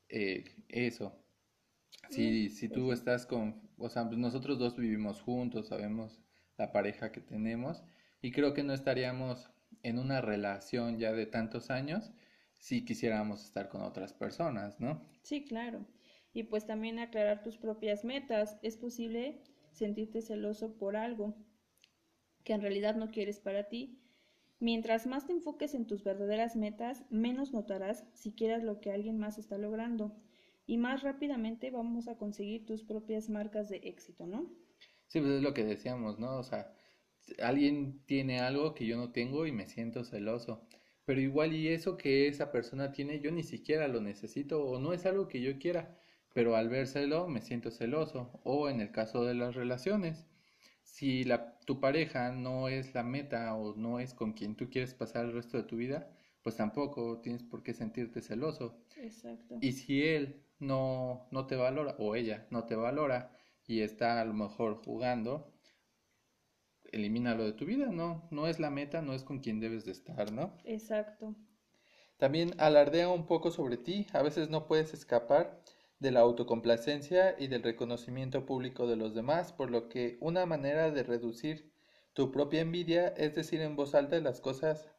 eh, 0.09 0.45
eso. 0.69 1.26
Si, 2.11 2.51
si 2.51 2.69
tú 2.69 2.87
pues 2.87 3.01
estás 3.01 3.27
con, 3.27 3.61
o 3.79 3.89
sea, 3.89 4.07
pues 4.07 4.19
nosotros 4.19 4.59
dos 4.59 4.77
vivimos 4.77 5.21
juntos, 5.21 5.69
sabemos 5.69 6.21
la 6.57 6.73
pareja 6.73 7.13
que 7.13 7.21
tenemos 7.21 7.83
y 8.23 8.31
creo 8.31 8.55
que 8.55 8.63
no 8.63 8.73
estaríamos 8.73 9.51
en 9.83 9.99
una 9.99 10.21
relación 10.21 10.99
ya 10.99 11.13
de 11.13 11.27
tantos 11.27 11.71
años 11.71 12.13
si 12.55 12.85
quisiéramos 12.85 13.45
estar 13.45 13.69
con 13.69 13.83
otras 13.83 14.13
personas, 14.13 14.81
¿no? 14.81 15.03
Sí, 15.23 15.45
claro. 15.45 15.87
Y 16.33 16.45
pues 16.45 16.67
también 16.67 16.99
aclarar 16.99 17.43
tus 17.43 17.57
propias 17.57 18.05
metas. 18.05 18.59
Es 18.63 18.77
posible 18.77 19.43
sentirte 19.73 20.23
celoso 20.23 20.77
por 20.77 20.97
algo 20.97 21.35
que 22.45 22.53
en 22.53 22.63
realidad 22.63 22.97
no 22.97 23.11
quieres 23.11 23.41
para 23.41 23.69
ti. 23.69 24.01
Mientras 24.59 25.07
más 25.07 25.27
te 25.27 25.33
enfoques 25.33 25.75
en 25.75 25.87
tus 25.87 26.03
verdaderas 26.03 26.57
metas, 26.57 27.05
menos 27.11 27.53
notarás 27.53 28.05
siquiera 28.15 28.59
lo 28.59 28.81
que 28.81 28.91
alguien 28.91 29.19
más 29.19 29.39
está 29.39 29.59
logrando. 29.59 30.17
Y 30.67 30.79
más 30.79 31.03
rápidamente 31.03 31.71
vamos 31.71 32.09
a 32.09 32.17
conseguir 32.17 32.67
tus 32.67 32.83
propias 32.83 33.29
marcas 33.31 33.69
de 33.69 33.77
éxito, 33.77 34.27
¿no? 34.27 34.51
Sí, 35.07 35.21
pues 35.21 35.35
es 35.35 35.43
lo 35.43 35.55
que 35.55 35.65
decíamos, 35.65 36.19
¿no? 36.19 36.39
O 36.39 36.43
sea, 36.43 36.73
alguien 37.41 38.03
tiene 38.07 38.41
algo 38.41 38.75
que 38.75 38.87
yo 38.87 38.97
no 38.97 39.13
tengo 39.13 39.47
y 39.47 39.53
me 39.53 39.69
siento 39.69 40.05
celoso. 40.05 40.67
Pero 41.05 41.21
igual 41.21 41.55
y 41.55 41.69
eso 41.69 41.97
que 41.97 42.27
esa 42.27 42.51
persona 42.51 42.91
tiene, 42.93 43.21
yo 43.21 43.31
ni 43.31 43.45
siquiera 43.45 43.87
lo 43.87 44.01
necesito 44.01 44.65
o 44.65 44.81
no 44.81 44.93
es 44.93 45.07
algo 45.07 45.29
que 45.29 45.41
yo 45.41 45.59
quiera, 45.59 46.01
pero 46.35 46.57
al 46.57 46.69
vérselo 46.69 47.29
me 47.29 47.41
siento 47.41 47.71
celoso. 47.71 48.41
O 48.45 48.69
en 48.69 48.81
el 48.81 48.91
caso 48.91 49.25
de 49.25 49.35
las 49.35 49.55
relaciones, 49.55 50.27
si 50.83 51.25
la, 51.25 51.59
tu 51.61 51.81
pareja 51.81 52.33
no 52.33 52.69
es 52.69 52.95
la 52.95 53.05
meta 53.05 53.55
o 53.55 53.77
no 53.77 54.01
es 54.01 54.15
con 54.15 54.33
quien 54.33 54.57
tú 54.57 54.69
quieres 54.69 54.95
pasar 54.95 55.27
el 55.27 55.33
resto 55.33 55.57
de 55.59 55.65
tu 55.65 55.77
vida, 55.77 56.11
pues 56.47 56.55
tampoco 56.55 57.19
tienes 57.23 57.43
por 57.43 57.65
qué 57.65 57.75
sentirte 57.75 58.23
celoso. 58.23 58.79
Exacto. 58.99 59.59
Y 59.61 59.73
si 59.73 60.05
él 60.05 60.45
no, 60.61 61.27
no 61.33 61.49
te 61.49 61.57
valora 61.57 61.97
o 61.99 62.15
ella 62.15 62.47
no 62.51 62.67
te 62.67 62.77
valora 62.77 63.37
y 63.67 63.81
está 63.81 64.21
a 64.21 64.25
lo 64.25 64.33
mejor 64.33 64.77
jugando, 64.85 65.53
elimínalo 66.85 67.45
de 67.45 67.53
tu 67.53 67.65
vida, 67.65 67.87
¿no? 67.87 68.29
No 68.31 68.47
es 68.47 68.61
la 68.61 68.71
meta, 68.71 69.03
no 69.03 69.13
es 69.13 69.25
con 69.25 69.41
quien 69.41 69.59
debes 69.59 69.87
de 69.87 69.91
estar, 69.91 70.31
¿no? 70.31 70.57
Exacto. 70.63 71.35
También 72.17 72.55
alardea 72.59 73.09
un 73.09 73.27
poco 73.27 73.51
sobre 73.51 73.77
ti, 73.77 74.07
a 74.13 74.23
veces 74.23 74.49
no 74.49 74.69
puedes 74.69 74.95
escapar 74.95 75.61
de 75.99 76.13
la 76.13 76.21
autocomplacencia 76.21 77.35
y 77.41 77.49
del 77.49 77.65
reconocimiento 77.65 78.47
público 78.47 78.87
de 78.87 78.95
los 78.95 79.17
demás, 79.17 79.53
por 79.53 79.73
lo 79.73 79.89
que 79.89 80.17
una 80.21 80.47
manera 80.47 80.93
de 80.93 81.03
reducir 81.03 81.73
tu 82.13 82.31
propia 82.31 82.61
envidia 82.61 83.09
es 83.09 83.35
decir 83.35 83.61
en 83.63 83.75
voz 83.75 83.97
alta 83.97 84.21
las 84.21 84.41
cosas 84.41 84.93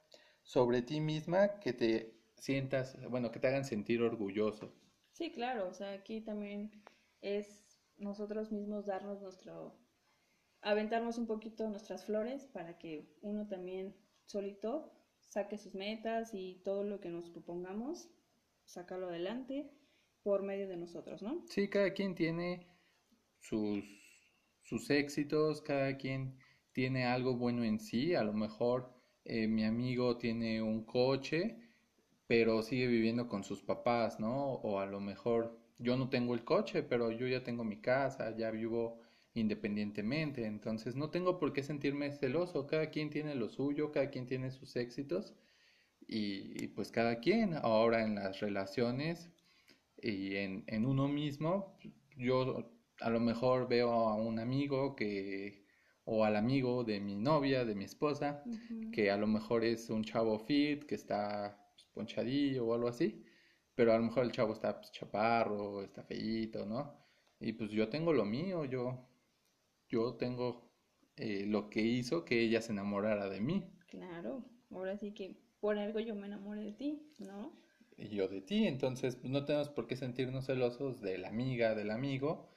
sobre 0.48 0.82
ti 0.82 1.02
misma 1.02 1.60
que 1.60 1.74
te 1.74 2.14
sientas, 2.38 2.98
bueno, 3.10 3.32
que 3.32 3.40
te 3.40 3.48
hagan 3.48 3.66
sentir 3.66 4.02
orgulloso. 4.02 4.74
Sí, 5.12 5.30
claro. 5.30 5.68
O 5.68 5.74
sea, 5.74 5.92
aquí 5.92 6.22
también 6.22 6.72
es 7.22 7.66
nosotros 7.98 8.54
mismos 8.54 8.86
darnos 8.86 9.22
nuestro, 9.22 9.78
aventarnos 10.62 11.18
un 11.18 11.28
poquito 11.28 11.70
nuestras 11.70 12.06
flores 12.06 12.46
para 12.46 12.78
que 12.78 13.14
uno 13.22 13.48
también 13.50 13.94
solito 14.26 14.94
saque 15.28 15.58
sus 15.58 15.76
metas 15.76 16.34
y 16.34 16.62
todo 16.64 16.86
lo 16.86 17.02
que 17.02 17.10
nos 17.10 17.30
propongamos, 17.30 18.08
sacarlo 18.64 19.10
adelante 19.10 19.70
por 20.24 20.44
medio 20.44 20.70
de 20.70 20.78
nosotros, 20.78 21.22
¿no? 21.22 21.44
Sí, 21.50 21.68
cada 21.70 21.94
quien 21.94 22.16
tiene 22.16 22.68
sus, 23.42 23.84
sus 24.64 24.90
éxitos, 24.92 25.62
cada 25.62 25.98
quien 25.98 26.40
tiene 26.72 27.06
algo 27.06 27.36
bueno 27.36 27.66
en 27.66 27.82
sí. 27.82 28.16
A 28.16 28.24
lo 28.24 28.32
mejor 28.32 28.97
eh, 29.28 29.48
mi 29.48 29.66
amigo 29.66 30.18
tiene 30.18 30.62
un 30.62 30.84
coche, 30.86 31.58
pero 32.28 32.62
sigue 32.64 32.88
viviendo 32.88 33.28
con 33.28 33.44
sus 33.44 33.62
papás, 33.62 34.20
¿no? 34.20 34.54
O 34.56 34.80
a 34.80 34.86
lo 34.86 35.00
mejor 35.02 35.58
yo 35.80 35.98
no 35.98 36.10
tengo 36.10 36.34
el 36.34 36.44
coche, 36.44 36.84
pero 36.84 37.12
yo 37.12 37.28
ya 37.28 37.44
tengo 37.44 37.64
mi 37.64 37.82
casa, 37.82 38.36
ya 38.36 38.52
vivo 38.52 39.02
independientemente, 39.34 40.46
entonces 40.46 40.96
no 40.96 41.10
tengo 41.12 41.38
por 41.40 41.54
qué 41.54 41.64
sentirme 41.64 42.12
celoso. 42.12 42.68
Cada 42.68 42.90
quien 42.90 43.10
tiene 43.10 43.36
lo 43.36 43.50
suyo, 43.50 43.92
cada 43.92 44.10
quien 44.10 44.26
tiene 44.28 44.52
sus 44.52 44.76
éxitos 44.76 45.36
y, 46.08 46.64
y 46.64 46.68
pues 46.70 46.92
cada 46.92 47.20
quien 47.20 47.54
ahora 47.56 48.04
en 48.04 48.16
las 48.16 48.40
relaciones 48.40 49.30
y 50.02 50.36
en, 50.38 50.64
en 50.68 50.86
uno 50.86 51.08
mismo, 51.08 51.78
yo 52.18 52.72
a 53.02 53.10
lo 53.10 53.20
mejor 53.20 53.68
veo 53.68 53.92
a 53.92 54.16
un 54.16 54.40
amigo 54.40 54.96
que, 54.96 55.67
o 56.08 56.24
al 56.24 56.36
amigo 56.36 56.84
de 56.84 57.00
mi 57.00 57.16
novia, 57.16 57.66
de 57.66 57.76
mi 57.76 57.84
esposa, 57.84 58.44
que 58.92 59.12
a 59.12 59.18
lo 59.18 59.28
mejor 59.28 59.64
es 59.64 59.90
un 59.90 60.04
chavo 60.04 60.40
fit, 60.40 60.86
que 60.86 60.96
está 60.96 61.70
pues, 61.76 61.86
ponchadillo 61.94 62.66
o 62.66 62.74
algo 62.74 62.88
así, 62.88 63.24
pero 63.76 63.94
a 63.94 63.98
lo 63.98 64.04
mejor 64.04 64.24
el 64.24 64.32
chavo 64.32 64.54
está 64.54 64.80
pues, 64.80 64.92
chaparro, 64.92 65.84
está 65.84 66.04
feíto, 66.04 66.66
¿no? 66.66 66.96
Y 67.40 67.54
pues 67.54 67.72
yo 67.72 67.90
tengo 67.90 68.14
lo 68.14 68.26
mío, 68.26 68.66
yo, 68.66 69.08
yo 69.90 70.16
tengo 70.16 70.72
eh, 71.18 71.46
lo 71.46 71.70
que 71.70 71.82
hizo 71.82 72.26
que 72.26 72.42
ella 72.42 72.62
se 72.62 72.72
enamorara 72.72 73.30
de 73.30 73.42
mí 73.42 73.70
Claro. 73.88 74.44
Ahora 74.72 74.98
sí 74.98 75.14
que 75.14 75.38
por 75.60 75.78
algo 75.78 76.00
yo 76.00 76.16
me 76.16 76.28
enamoré 76.28 76.64
de 76.64 76.74
ti, 76.74 77.12
¿no? 77.20 77.54
y 77.98 78.10
yo 78.10 78.28
de 78.28 78.42
ti, 78.42 78.68
entonces 78.68 79.16
pues, 79.16 79.32
no 79.32 79.44
tenemos 79.46 79.70
por 79.70 79.88
qué 79.88 79.96
sentirnos 79.96 80.46
celosos 80.46 81.02
de 81.02 81.18
la 81.18 81.30
amiga, 81.30 81.74
del 81.74 81.90
amigo, 81.90 82.48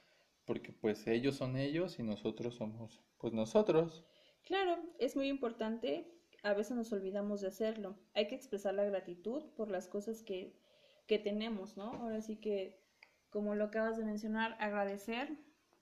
porque 0.44 0.73
pues 0.73 1.06
ellos 1.06 1.37
son 1.37 1.56
ellos 1.56 1.99
y 1.99 2.02
nosotros 2.02 2.56
somos 2.56 3.02
pues 3.18 3.32
nosotros. 3.32 4.04
Claro, 4.44 4.78
es 4.99 5.16
muy 5.16 5.28
importante, 5.28 6.11
a 6.42 6.54
veces 6.54 6.76
nos 6.76 6.92
olvidamos 6.92 7.40
de 7.40 7.49
hacerlo. 7.49 7.99
Hay 8.14 8.26
que 8.28 8.35
expresar 8.35 8.75
la 8.75 8.85
gratitud 8.85 9.52
por 9.54 9.70
las 9.70 9.88
cosas 9.88 10.23
que, 10.23 10.59
que 11.06 11.18
tenemos, 11.18 11.76
¿no? 11.76 11.92
Ahora 11.94 12.20
sí 12.23 12.37
que, 12.37 12.82
como 13.30 13.54
lo 13.54 13.64
acabas 13.64 13.97
de 13.97 14.04
mencionar, 14.04 14.56
agradecer 14.59 15.38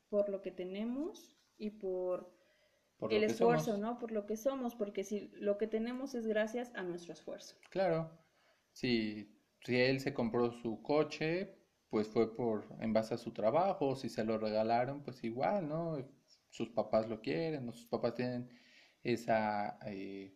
por 0.09 0.29
lo 0.29 0.43
que 0.43 0.51
tenemos 0.51 1.37
y 1.57 1.71
por, 1.71 2.37
Por 2.99 3.13
el 3.13 3.25
esfuerzo, 3.25 3.73
somos. 3.73 3.81
¿no? 3.81 3.99
Por 3.99 4.13
lo 4.13 4.27
que 4.27 4.37
somos, 4.37 4.75
porque 4.75 5.05
si 5.05 5.29
lo 5.35 5.59
que 5.59 5.67
tenemos 5.67 6.15
es 6.15 6.27
gracias 6.27 6.73
a 6.75 6.83
nuestro 6.83 7.13
esfuerzo. 7.13 7.57
Claro, 7.71 8.11
si, 8.73 9.41
si 9.63 9.77
él 9.81 10.01
se 10.01 10.15
compró 10.15 10.53
su 10.53 10.83
coche, 10.83 11.58
pues 11.91 12.09
fue 12.09 12.35
por 12.35 12.67
en 12.81 12.93
base 12.93 13.15
a 13.15 13.19
su 13.19 13.33
trabajo, 13.33 13.97
si 13.97 14.09
se 14.09 14.25
lo 14.25 14.39
regalaron, 14.39 15.03
pues 15.03 15.25
igual, 15.25 15.69
¿no? 15.69 15.99
sus 16.51 16.71
papás 16.71 17.09
lo 17.09 17.21
quieren 17.21 17.69
o 17.69 17.73
sus 17.73 17.87
papás 17.87 18.15
tienen 18.15 18.49
esa 19.03 19.79
eh, 19.87 20.35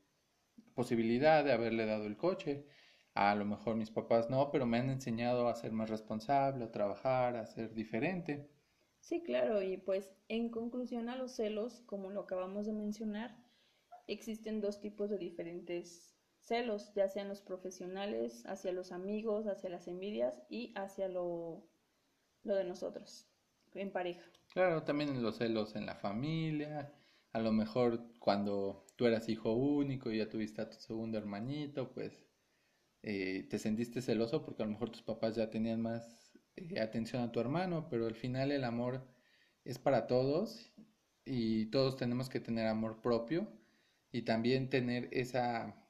posibilidad 0.74 1.44
de 1.44 1.52
haberle 1.52 1.86
dado 1.86 2.06
el 2.06 2.16
coche. 2.16 2.66
A 3.14 3.34
lo 3.34 3.44
mejor 3.44 3.76
mis 3.76 3.90
papás 3.90 4.30
no, 4.30 4.50
pero 4.50 4.66
me 4.66 4.78
han 4.78 4.88
enseñado 4.88 5.48
a 5.48 5.54
ser 5.54 5.72
más 5.72 5.90
responsable, 5.90 6.64
a 6.64 6.72
trabajar, 6.72 7.36
a 7.36 7.46
ser 7.46 7.74
diferente. 7.74 8.48
Sí, 9.00 9.22
claro, 9.22 9.60
y 9.62 9.76
pues 9.76 10.14
en 10.28 10.48
conclusión 10.48 11.08
a 11.08 11.16
los 11.16 11.32
celos, 11.32 11.82
como 11.86 12.10
lo 12.10 12.20
acabamos 12.20 12.66
de 12.66 12.72
mencionar, 12.72 13.36
existen 14.06 14.60
dos 14.60 14.80
tipos 14.80 15.10
de 15.10 15.18
diferentes 15.18 16.11
celos, 16.42 16.92
ya 16.94 17.08
sean 17.08 17.28
los 17.28 17.40
profesionales, 17.40 18.44
hacia 18.46 18.72
los 18.72 18.92
amigos, 18.92 19.46
hacia 19.46 19.70
las 19.70 19.88
envidias 19.88 20.42
y 20.48 20.72
hacia 20.76 21.08
lo, 21.08 21.68
lo 22.42 22.54
de 22.54 22.64
nosotros, 22.64 23.28
en 23.74 23.92
pareja. 23.92 24.22
Claro, 24.52 24.82
también 24.82 25.22
los 25.22 25.38
celos 25.38 25.76
en 25.76 25.86
la 25.86 25.94
familia, 25.94 26.92
a 27.32 27.40
lo 27.40 27.52
mejor 27.52 28.12
cuando 28.18 28.84
tú 28.96 29.06
eras 29.06 29.28
hijo 29.28 29.52
único 29.52 30.10
y 30.10 30.18
ya 30.18 30.28
tuviste 30.28 30.60
a 30.60 30.68
tu 30.68 30.78
segundo 30.78 31.16
hermanito, 31.16 31.92
pues 31.92 32.26
eh, 33.02 33.46
te 33.48 33.58
sentiste 33.58 34.02
celoso 34.02 34.44
porque 34.44 34.62
a 34.62 34.66
lo 34.66 34.72
mejor 34.72 34.90
tus 34.90 35.02
papás 35.02 35.34
ya 35.36 35.50
tenían 35.50 35.80
más 35.80 36.38
eh, 36.56 36.80
atención 36.80 37.22
a 37.22 37.32
tu 37.32 37.40
hermano, 37.40 37.88
pero 37.88 38.06
al 38.06 38.14
final 38.14 38.52
el 38.52 38.64
amor 38.64 39.06
es 39.64 39.78
para 39.78 40.06
todos 40.06 40.72
y 41.24 41.66
todos 41.66 41.96
tenemos 41.96 42.28
que 42.28 42.40
tener 42.40 42.66
amor 42.66 43.00
propio 43.00 43.48
y 44.12 44.22
también 44.22 44.68
tener 44.68 45.08
esa 45.12 45.81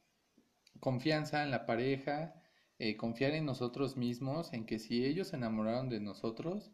confianza 0.80 1.42
en 1.42 1.50
la 1.50 1.66
pareja, 1.66 2.34
eh, 2.78 2.96
confiar 2.96 3.32
en 3.32 3.46
nosotros 3.46 3.96
mismos, 3.96 4.52
en 4.52 4.66
que 4.66 4.78
si 4.78 5.04
ellos 5.04 5.28
se 5.28 5.36
enamoraron 5.36 5.88
de 5.88 6.00
nosotros, 6.00 6.72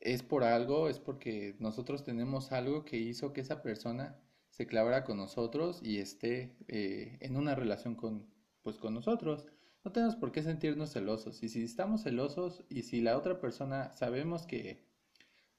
es 0.00 0.22
por 0.22 0.44
algo, 0.44 0.88
es 0.88 0.98
porque 1.00 1.56
nosotros 1.58 2.04
tenemos 2.04 2.52
algo 2.52 2.84
que 2.84 2.98
hizo 2.98 3.32
que 3.32 3.40
esa 3.40 3.62
persona 3.62 4.20
se 4.50 4.66
clavara 4.66 5.04
con 5.04 5.16
nosotros 5.16 5.80
y 5.82 5.98
esté 5.98 6.56
eh, 6.68 7.18
en 7.20 7.36
una 7.36 7.54
relación 7.54 7.94
con, 7.96 8.26
pues, 8.62 8.78
con 8.78 8.94
nosotros. 8.94 9.46
No 9.84 9.92
tenemos 9.92 10.16
por 10.16 10.32
qué 10.32 10.42
sentirnos 10.42 10.92
celosos. 10.92 11.42
Y 11.42 11.48
si 11.48 11.64
estamos 11.64 12.02
celosos 12.04 12.64
y 12.68 12.82
si 12.82 13.00
la 13.00 13.16
otra 13.18 13.40
persona 13.40 13.92
sabemos 13.92 14.46
que... 14.46 14.93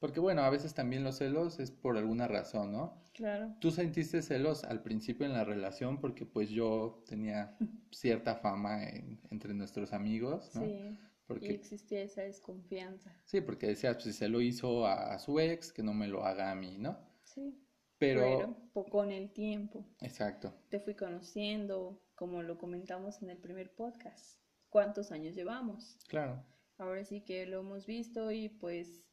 Porque 0.06 0.20
bueno, 0.20 0.44
a 0.44 0.52
veces 0.52 0.76
también 0.76 1.04
los 1.04 1.18
celos 1.18 1.60
es 1.60 1.72
por 1.72 1.98
alguna 1.98 2.28
razón, 2.28 2.72
¿no? 2.72 3.02
Claro. 3.16 3.56
Tú 3.60 3.72
sentiste 3.72 4.22
celos 4.22 4.64
al 4.64 4.84
principio 4.84 5.26
en 5.26 5.34
la 5.34 5.44
relación 5.44 6.00
porque 6.00 6.28
pues 6.28 6.52
yo 6.52 7.04
tenía 7.08 7.58
cierta 7.92 8.36
fama 8.36 8.84
entre 9.32 9.56
nuestros 9.56 9.94
amigos, 9.94 10.54
¿no? 10.54 10.62
Sí. 10.62 10.96
Porque, 11.26 11.48
y 11.48 11.56
existía 11.56 12.04
esa 12.04 12.22
desconfianza. 12.22 13.12
Sí, 13.24 13.42
porque 13.42 13.66
decías, 13.66 13.96
pues 13.96 14.04
si 14.04 14.14
se 14.14 14.30
lo 14.30 14.42
hizo 14.42 14.86
a, 14.86 15.18
su 15.18 15.40
ex, 15.40 15.74
que 15.74 15.82
no 15.82 15.96
me 15.96 16.08
lo 16.08 16.24
haga 16.24 16.52
a 16.52 16.56
mí, 16.56 16.78
¿no? 16.78 17.00
Sí. 17.24 17.60
Pero, 17.98 18.56
Pero 18.76 18.86
con 18.92 19.10
el 19.10 19.32
tiempo. 19.32 19.88
Exacto. 20.02 20.54
Te 20.70 20.80
fui 20.80 20.94
conociendo, 20.94 22.00
como 22.14 22.44
lo 22.44 22.60
comentamos 22.60 23.24
en 23.24 23.32
el 23.32 23.38
primer 23.40 23.74
podcast. 23.74 24.40
¿Cuántos 24.70 25.12
años 25.12 25.34
llevamos? 25.34 25.98
Claro. 26.08 26.46
Ahora 26.78 27.04
sí 27.06 27.22
que 27.22 27.48
lo 27.48 27.62
hemos 27.62 27.88
visto 27.88 28.30
y 28.30 28.50
pues... 28.50 29.05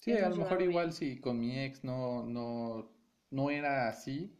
Sí, 0.00 0.12
a 0.12 0.28
lo 0.30 0.36
mejor 0.36 0.62
igual 0.62 0.92
si 0.92 1.20
con 1.20 1.38
mi 1.38 1.58
ex 1.58 1.84
no, 1.84 2.24
no, 2.24 2.90
no 3.30 3.50
era 3.50 3.88
así, 3.88 4.34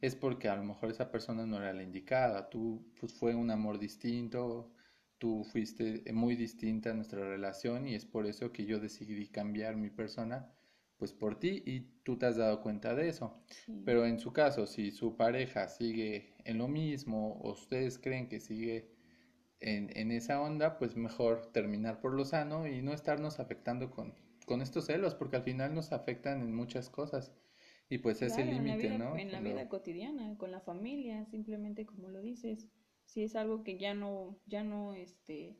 es 0.00 0.16
porque 0.16 0.48
a 0.48 0.56
lo 0.56 0.64
mejor 0.64 0.90
esa 0.90 1.10
persona 1.10 1.46
no 1.46 1.56
era 1.58 1.72
la 1.72 1.82
indicada. 1.82 2.50
Tú, 2.50 2.84
pues 3.00 3.12
fue 3.14 3.34
un 3.34 3.50
amor 3.50 3.78
distinto, 3.78 4.72
tú 5.18 5.44
fuiste 5.44 6.04
muy 6.12 6.34
distinta 6.36 6.90
a 6.90 6.94
nuestra 6.94 7.20
relación 7.28 7.86
y 7.86 7.94
es 7.94 8.04
por 8.04 8.26
eso 8.26 8.52
que 8.52 8.66
yo 8.66 8.80
decidí 8.80 9.28
cambiar 9.28 9.76
mi 9.76 9.90
persona 9.90 10.50
pues 10.96 11.12
por 11.12 11.38
ti 11.38 11.62
y 11.66 11.80
tú 12.02 12.18
te 12.18 12.26
has 12.26 12.36
dado 12.36 12.60
cuenta 12.60 12.94
de 12.94 13.08
eso. 13.08 13.40
Pero 13.84 14.06
en 14.06 14.18
su 14.18 14.32
caso, 14.32 14.66
si 14.66 14.90
su 14.90 15.16
pareja 15.16 15.68
sigue 15.68 16.34
en 16.44 16.58
lo 16.58 16.68
mismo 16.68 17.38
o 17.42 17.52
ustedes 17.52 17.98
creen 17.98 18.28
que 18.28 18.40
sigue 18.40 18.90
en, 19.60 19.90
en 19.96 20.10
esa 20.10 20.40
onda, 20.40 20.78
pues 20.78 20.96
mejor 20.96 21.46
terminar 21.52 22.00
por 22.00 22.14
lo 22.14 22.24
sano 22.24 22.66
y 22.66 22.82
no 22.82 22.92
estarnos 22.92 23.40
afectando 23.40 23.90
con, 23.90 24.14
con 24.44 24.62
estos 24.62 24.86
celos, 24.86 25.14
porque 25.14 25.36
al 25.36 25.42
final 25.42 25.74
nos 25.74 25.92
afectan 25.92 26.40
en 26.40 26.54
muchas 26.54 26.90
cosas. 26.90 27.32
Y 27.88 27.98
pues 27.98 28.22
es 28.22 28.38
el 28.38 28.48
límite, 28.50 28.98
¿no? 28.98 29.16
En 29.16 29.30
la 29.30 29.40
vida 29.40 29.68
cotidiana, 29.68 30.36
con 30.38 30.50
la 30.50 30.60
familia, 30.60 31.26
simplemente 31.26 31.84
como 31.84 32.08
lo 32.08 32.20
dices 32.20 32.68
si 33.06 33.22
es 33.22 33.36
algo 33.36 33.62
que 33.62 33.78
ya 33.78 33.94
no, 33.94 34.40
ya 34.46 34.64
no 34.64 34.94
este, 34.94 35.56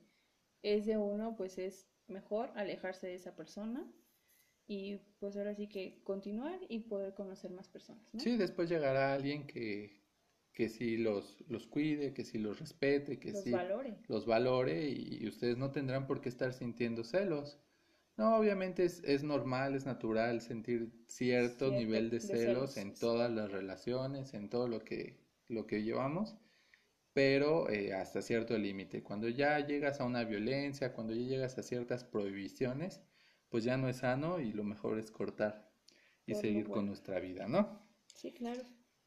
es 0.62 0.87
de 0.87 0.97
uno, 0.97 1.37
pues 1.37 1.59
es 1.59 1.88
mejor 2.07 2.51
alejarse 2.55 3.07
de 3.07 3.14
esa 3.14 3.37
persona 3.37 3.90
y 4.66 4.97
pues 5.18 5.37
ahora 5.37 5.55
sí 5.55 5.68
que 5.68 6.03
continuar 6.05 6.59
y 6.68 6.81
poder 6.81 7.14
conocer 7.14 7.51
más 7.51 7.68
personas. 7.68 8.12
¿no? 8.12 8.20
Sí, 8.20 8.37
después 8.37 8.68
llegará 8.68 9.14
alguien 9.14 9.47
que, 9.47 10.03
que 10.53 10.68
sí 10.68 10.97
los, 10.97 11.44
los 11.49 11.66
cuide, 11.66 12.14
que 12.14 12.25
sí 12.25 12.38
los 12.38 12.61
respete, 12.61 13.18
que 13.18 13.33
los 13.33 13.42
sí 13.42 13.51
valore. 13.51 13.99
los 14.09 14.27
valore 14.27 14.88
y 14.88 15.27
ustedes 15.29 15.59
no 15.59 15.70
tendrán 15.70 16.07
por 16.07 16.20
qué 16.20 16.29
estar 16.29 16.53
sintiendo 16.53 17.05
celos. 17.05 17.59
No, 18.16 18.37
obviamente 18.37 18.85
es, 18.85 19.03
es 19.05 19.24
normal, 19.24 19.74
es 19.74 19.87
natural 19.87 20.40
sentir 20.40 20.92
cierto, 21.09 21.70
nivel 21.70 22.11
de 22.11 22.20
celos, 22.20 22.77
en 22.77 22.94
todas 22.94 23.31
las 23.31 23.50
relaciones, 23.50 24.35
en 24.35 24.48
todo 24.48 24.68
lo 24.68 24.85
que, 24.85 25.18
lo 25.48 25.66
que 25.66 25.83
llevamos 25.83 26.37
pero 27.14 27.70
eh, 27.70 27.94
hasta 27.94 28.20
cierto 28.20 28.59
límite. 28.59 29.03
Cuando 29.03 29.29
ya 29.29 29.64
llegas 29.64 30.00
a 30.00 30.05
una 30.05 30.24
violencia, 30.24 30.92
cuando 30.92 31.14
ya 31.14 31.22
llegas 31.22 31.57
a 31.57 31.62
ciertas 31.62 32.05
prohibiciones, 32.05 33.00
pues 33.48 33.64
ya 33.64 33.77
no 33.77 33.88
es 33.88 33.98
sano 33.98 34.40
y 34.40 34.53
lo 34.53 34.64
mejor 34.64 34.98
es 34.98 35.12
cortar 35.12 35.70
y 36.27 36.35
seguir 36.35 36.68
con 36.68 36.87
nuestra 36.87 37.20
vida, 37.20 37.46
¿no? 37.46 37.81
Sí, 38.12 38.33
claro. 38.33 38.61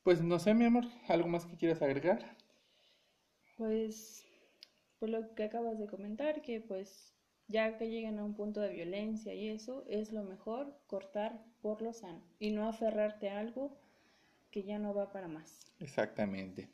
Pues 0.03 0.21
no 0.21 0.39
sé, 0.39 0.53
mi 0.53 0.63
amor, 0.63 0.85
¿algo 1.09 1.27
más 1.27 1.45
que 1.45 1.57
quieras 1.57 1.81
agregar? 1.81 2.37
Pues, 3.57 4.23
por 4.99 5.09
lo 5.09 5.35
que 5.35 5.43
acabas 5.43 5.77
de 5.77 5.87
comentar, 5.87 6.41
que 6.41 6.61
pues 6.61 7.16
ya 7.47 7.77
que 7.77 7.89
lleguen 7.89 8.19
a 8.19 8.23
un 8.23 8.33
punto 8.33 8.61
de 8.61 8.73
violencia 8.73 9.33
y 9.33 9.49
eso, 9.49 9.85
es 9.87 10.11
lo 10.11 10.23
mejor 10.23 10.79
cortar 10.87 11.43
por 11.61 11.81
lo 11.81 11.93
sano 11.93 12.21
y 12.39 12.51
no 12.51 12.67
aferrarte 12.67 13.29
a 13.29 13.39
algo 13.39 13.77
que 14.51 14.63
ya 14.63 14.79
no 14.79 14.93
va 14.93 15.11
para 15.11 15.27
más. 15.27 15.59
Exactamente 15.79 16.69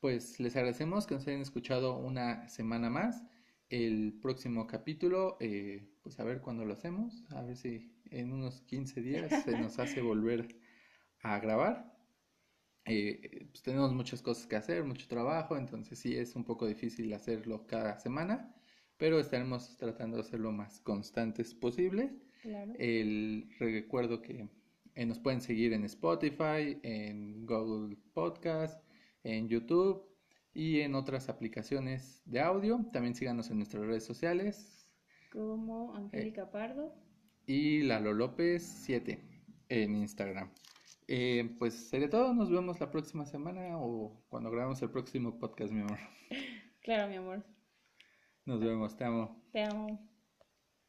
pues 0.00 0.40
les 0.40 0.56
agradecemos 0.56 1.06
que 1.06 1.14
nos 1.14 1.26
hayan 1.26 1.42
escuchado 1.42 1.98
una 1.98 2.48
semana 2.48 2.90
más. 2.90 3.22
El 3.68 4.18
próximo 4.20 4.66
capítulo, 4.66 5.36
eh, 5.40 5.88
pues 6.02 6.18
a 6.18 6.24
ver 6.24 6.40
cuándo 6.40 6.64
lo 6.64 6.72
hacemos, 6.72 7.24
a 7.30 7.42
ver 7.42 7.56
si 7.56 7.94
en 8.10 8.32
unos 8.32 8.62
15 8.62 9.00
días 9.02 9.30
se 9.44 9.58
nos 9.58 9.78
hace 9.78 10.00
volver 10.00 10.56
a 11.22 11.38
grabar. 11.38 11.94
Eh, 12.86 13.46
pues 13.50 13.62
tenemos 13.62 13.92
muchas 13.92 14.22
cosas 14.22 14.46
que 14.46 14.56
hacer, 14.56 14.84
mucho 14.84 15.06
trabajo, 15.06 15.56
entonces 15.56 15.98
sí 15.98 16.16
es 16.16 16.34
un 16.34 16.44
poco 16.44 16.66
difícil 16.66 17.12
hacerlo 17.12 17.66
cada 17.66 17.98
semana, 17.98 18.56
pero 19.00 19.18
estaremos 19.18 19.78
tratando 19.78 20.18
de 20.18 20.22
hacerlo 20.22 20.52
más 20.52 20.78
constantes 20.80 21.54
posibles. 21.54 22.12
Claro. 22.42 22.74
El 22.78 23.48
recuerdo 23.58 24.20
que 24.20 24.46
eh, 24.94 25.06
nos 25.06 25.18
pueden 25.18 25.40
seguir 25.40 25.72
en 25.72 25.84
Spotify, 25.84 26.78
en 26.82 27.46
Google 27.46 27.96
Podcast, 28.12 28.84
en 29.24 29.48
YouTube 29.48 30.04
y 30.52 30.80
en 30.80 30.94
otras 30.94 31.30
aplicaciones 31.30 32.22
de 32.26 32.40
audio. 32.40 32.84
También 32.92 33.14
síganos 33.14 33.50
en 33.50 33.56
nuestras 33.56 33.86
redes 33.86 34.04
sociales. 34.04 34.86
Como 35.32 35.94
Angélica 35.96 36.50
Pardo. 36.50 36.94
Y 37.46 37.82
Lalo 37.82 38.12
López 38.12 38.62
7 38.84 39.18
en 39.70 39.96
Instagram. 39.96 40.50
Eh, 41.08 41.56
pues 41.58 41.72
sería 41.88 42.10
todo. 42.10 42.34
Nos 42.34 42.50
vemos 42.50 42.78
la 42.80 42.90
próxima 42.90 43.24
semana 43.24 43.78
o 43.78 44.22
cuando 44.28 44.50
grabemos 44.50 44.82
el 44.82 44.90
próximo 44.90 45.38
podcast, 45.38 45.72
mi 45.72 45.80
amor. 45.80 45.98
Claro, 46.82 47.08
mi 47.08 47.16
amor. 47.16 47.44
Nos 48.50 48.58
vemos. 48.58 48.96
Te 48.96 49.04
amo. 49.04 49.30
Te 49.52 49.62
amo. 49.62 50.09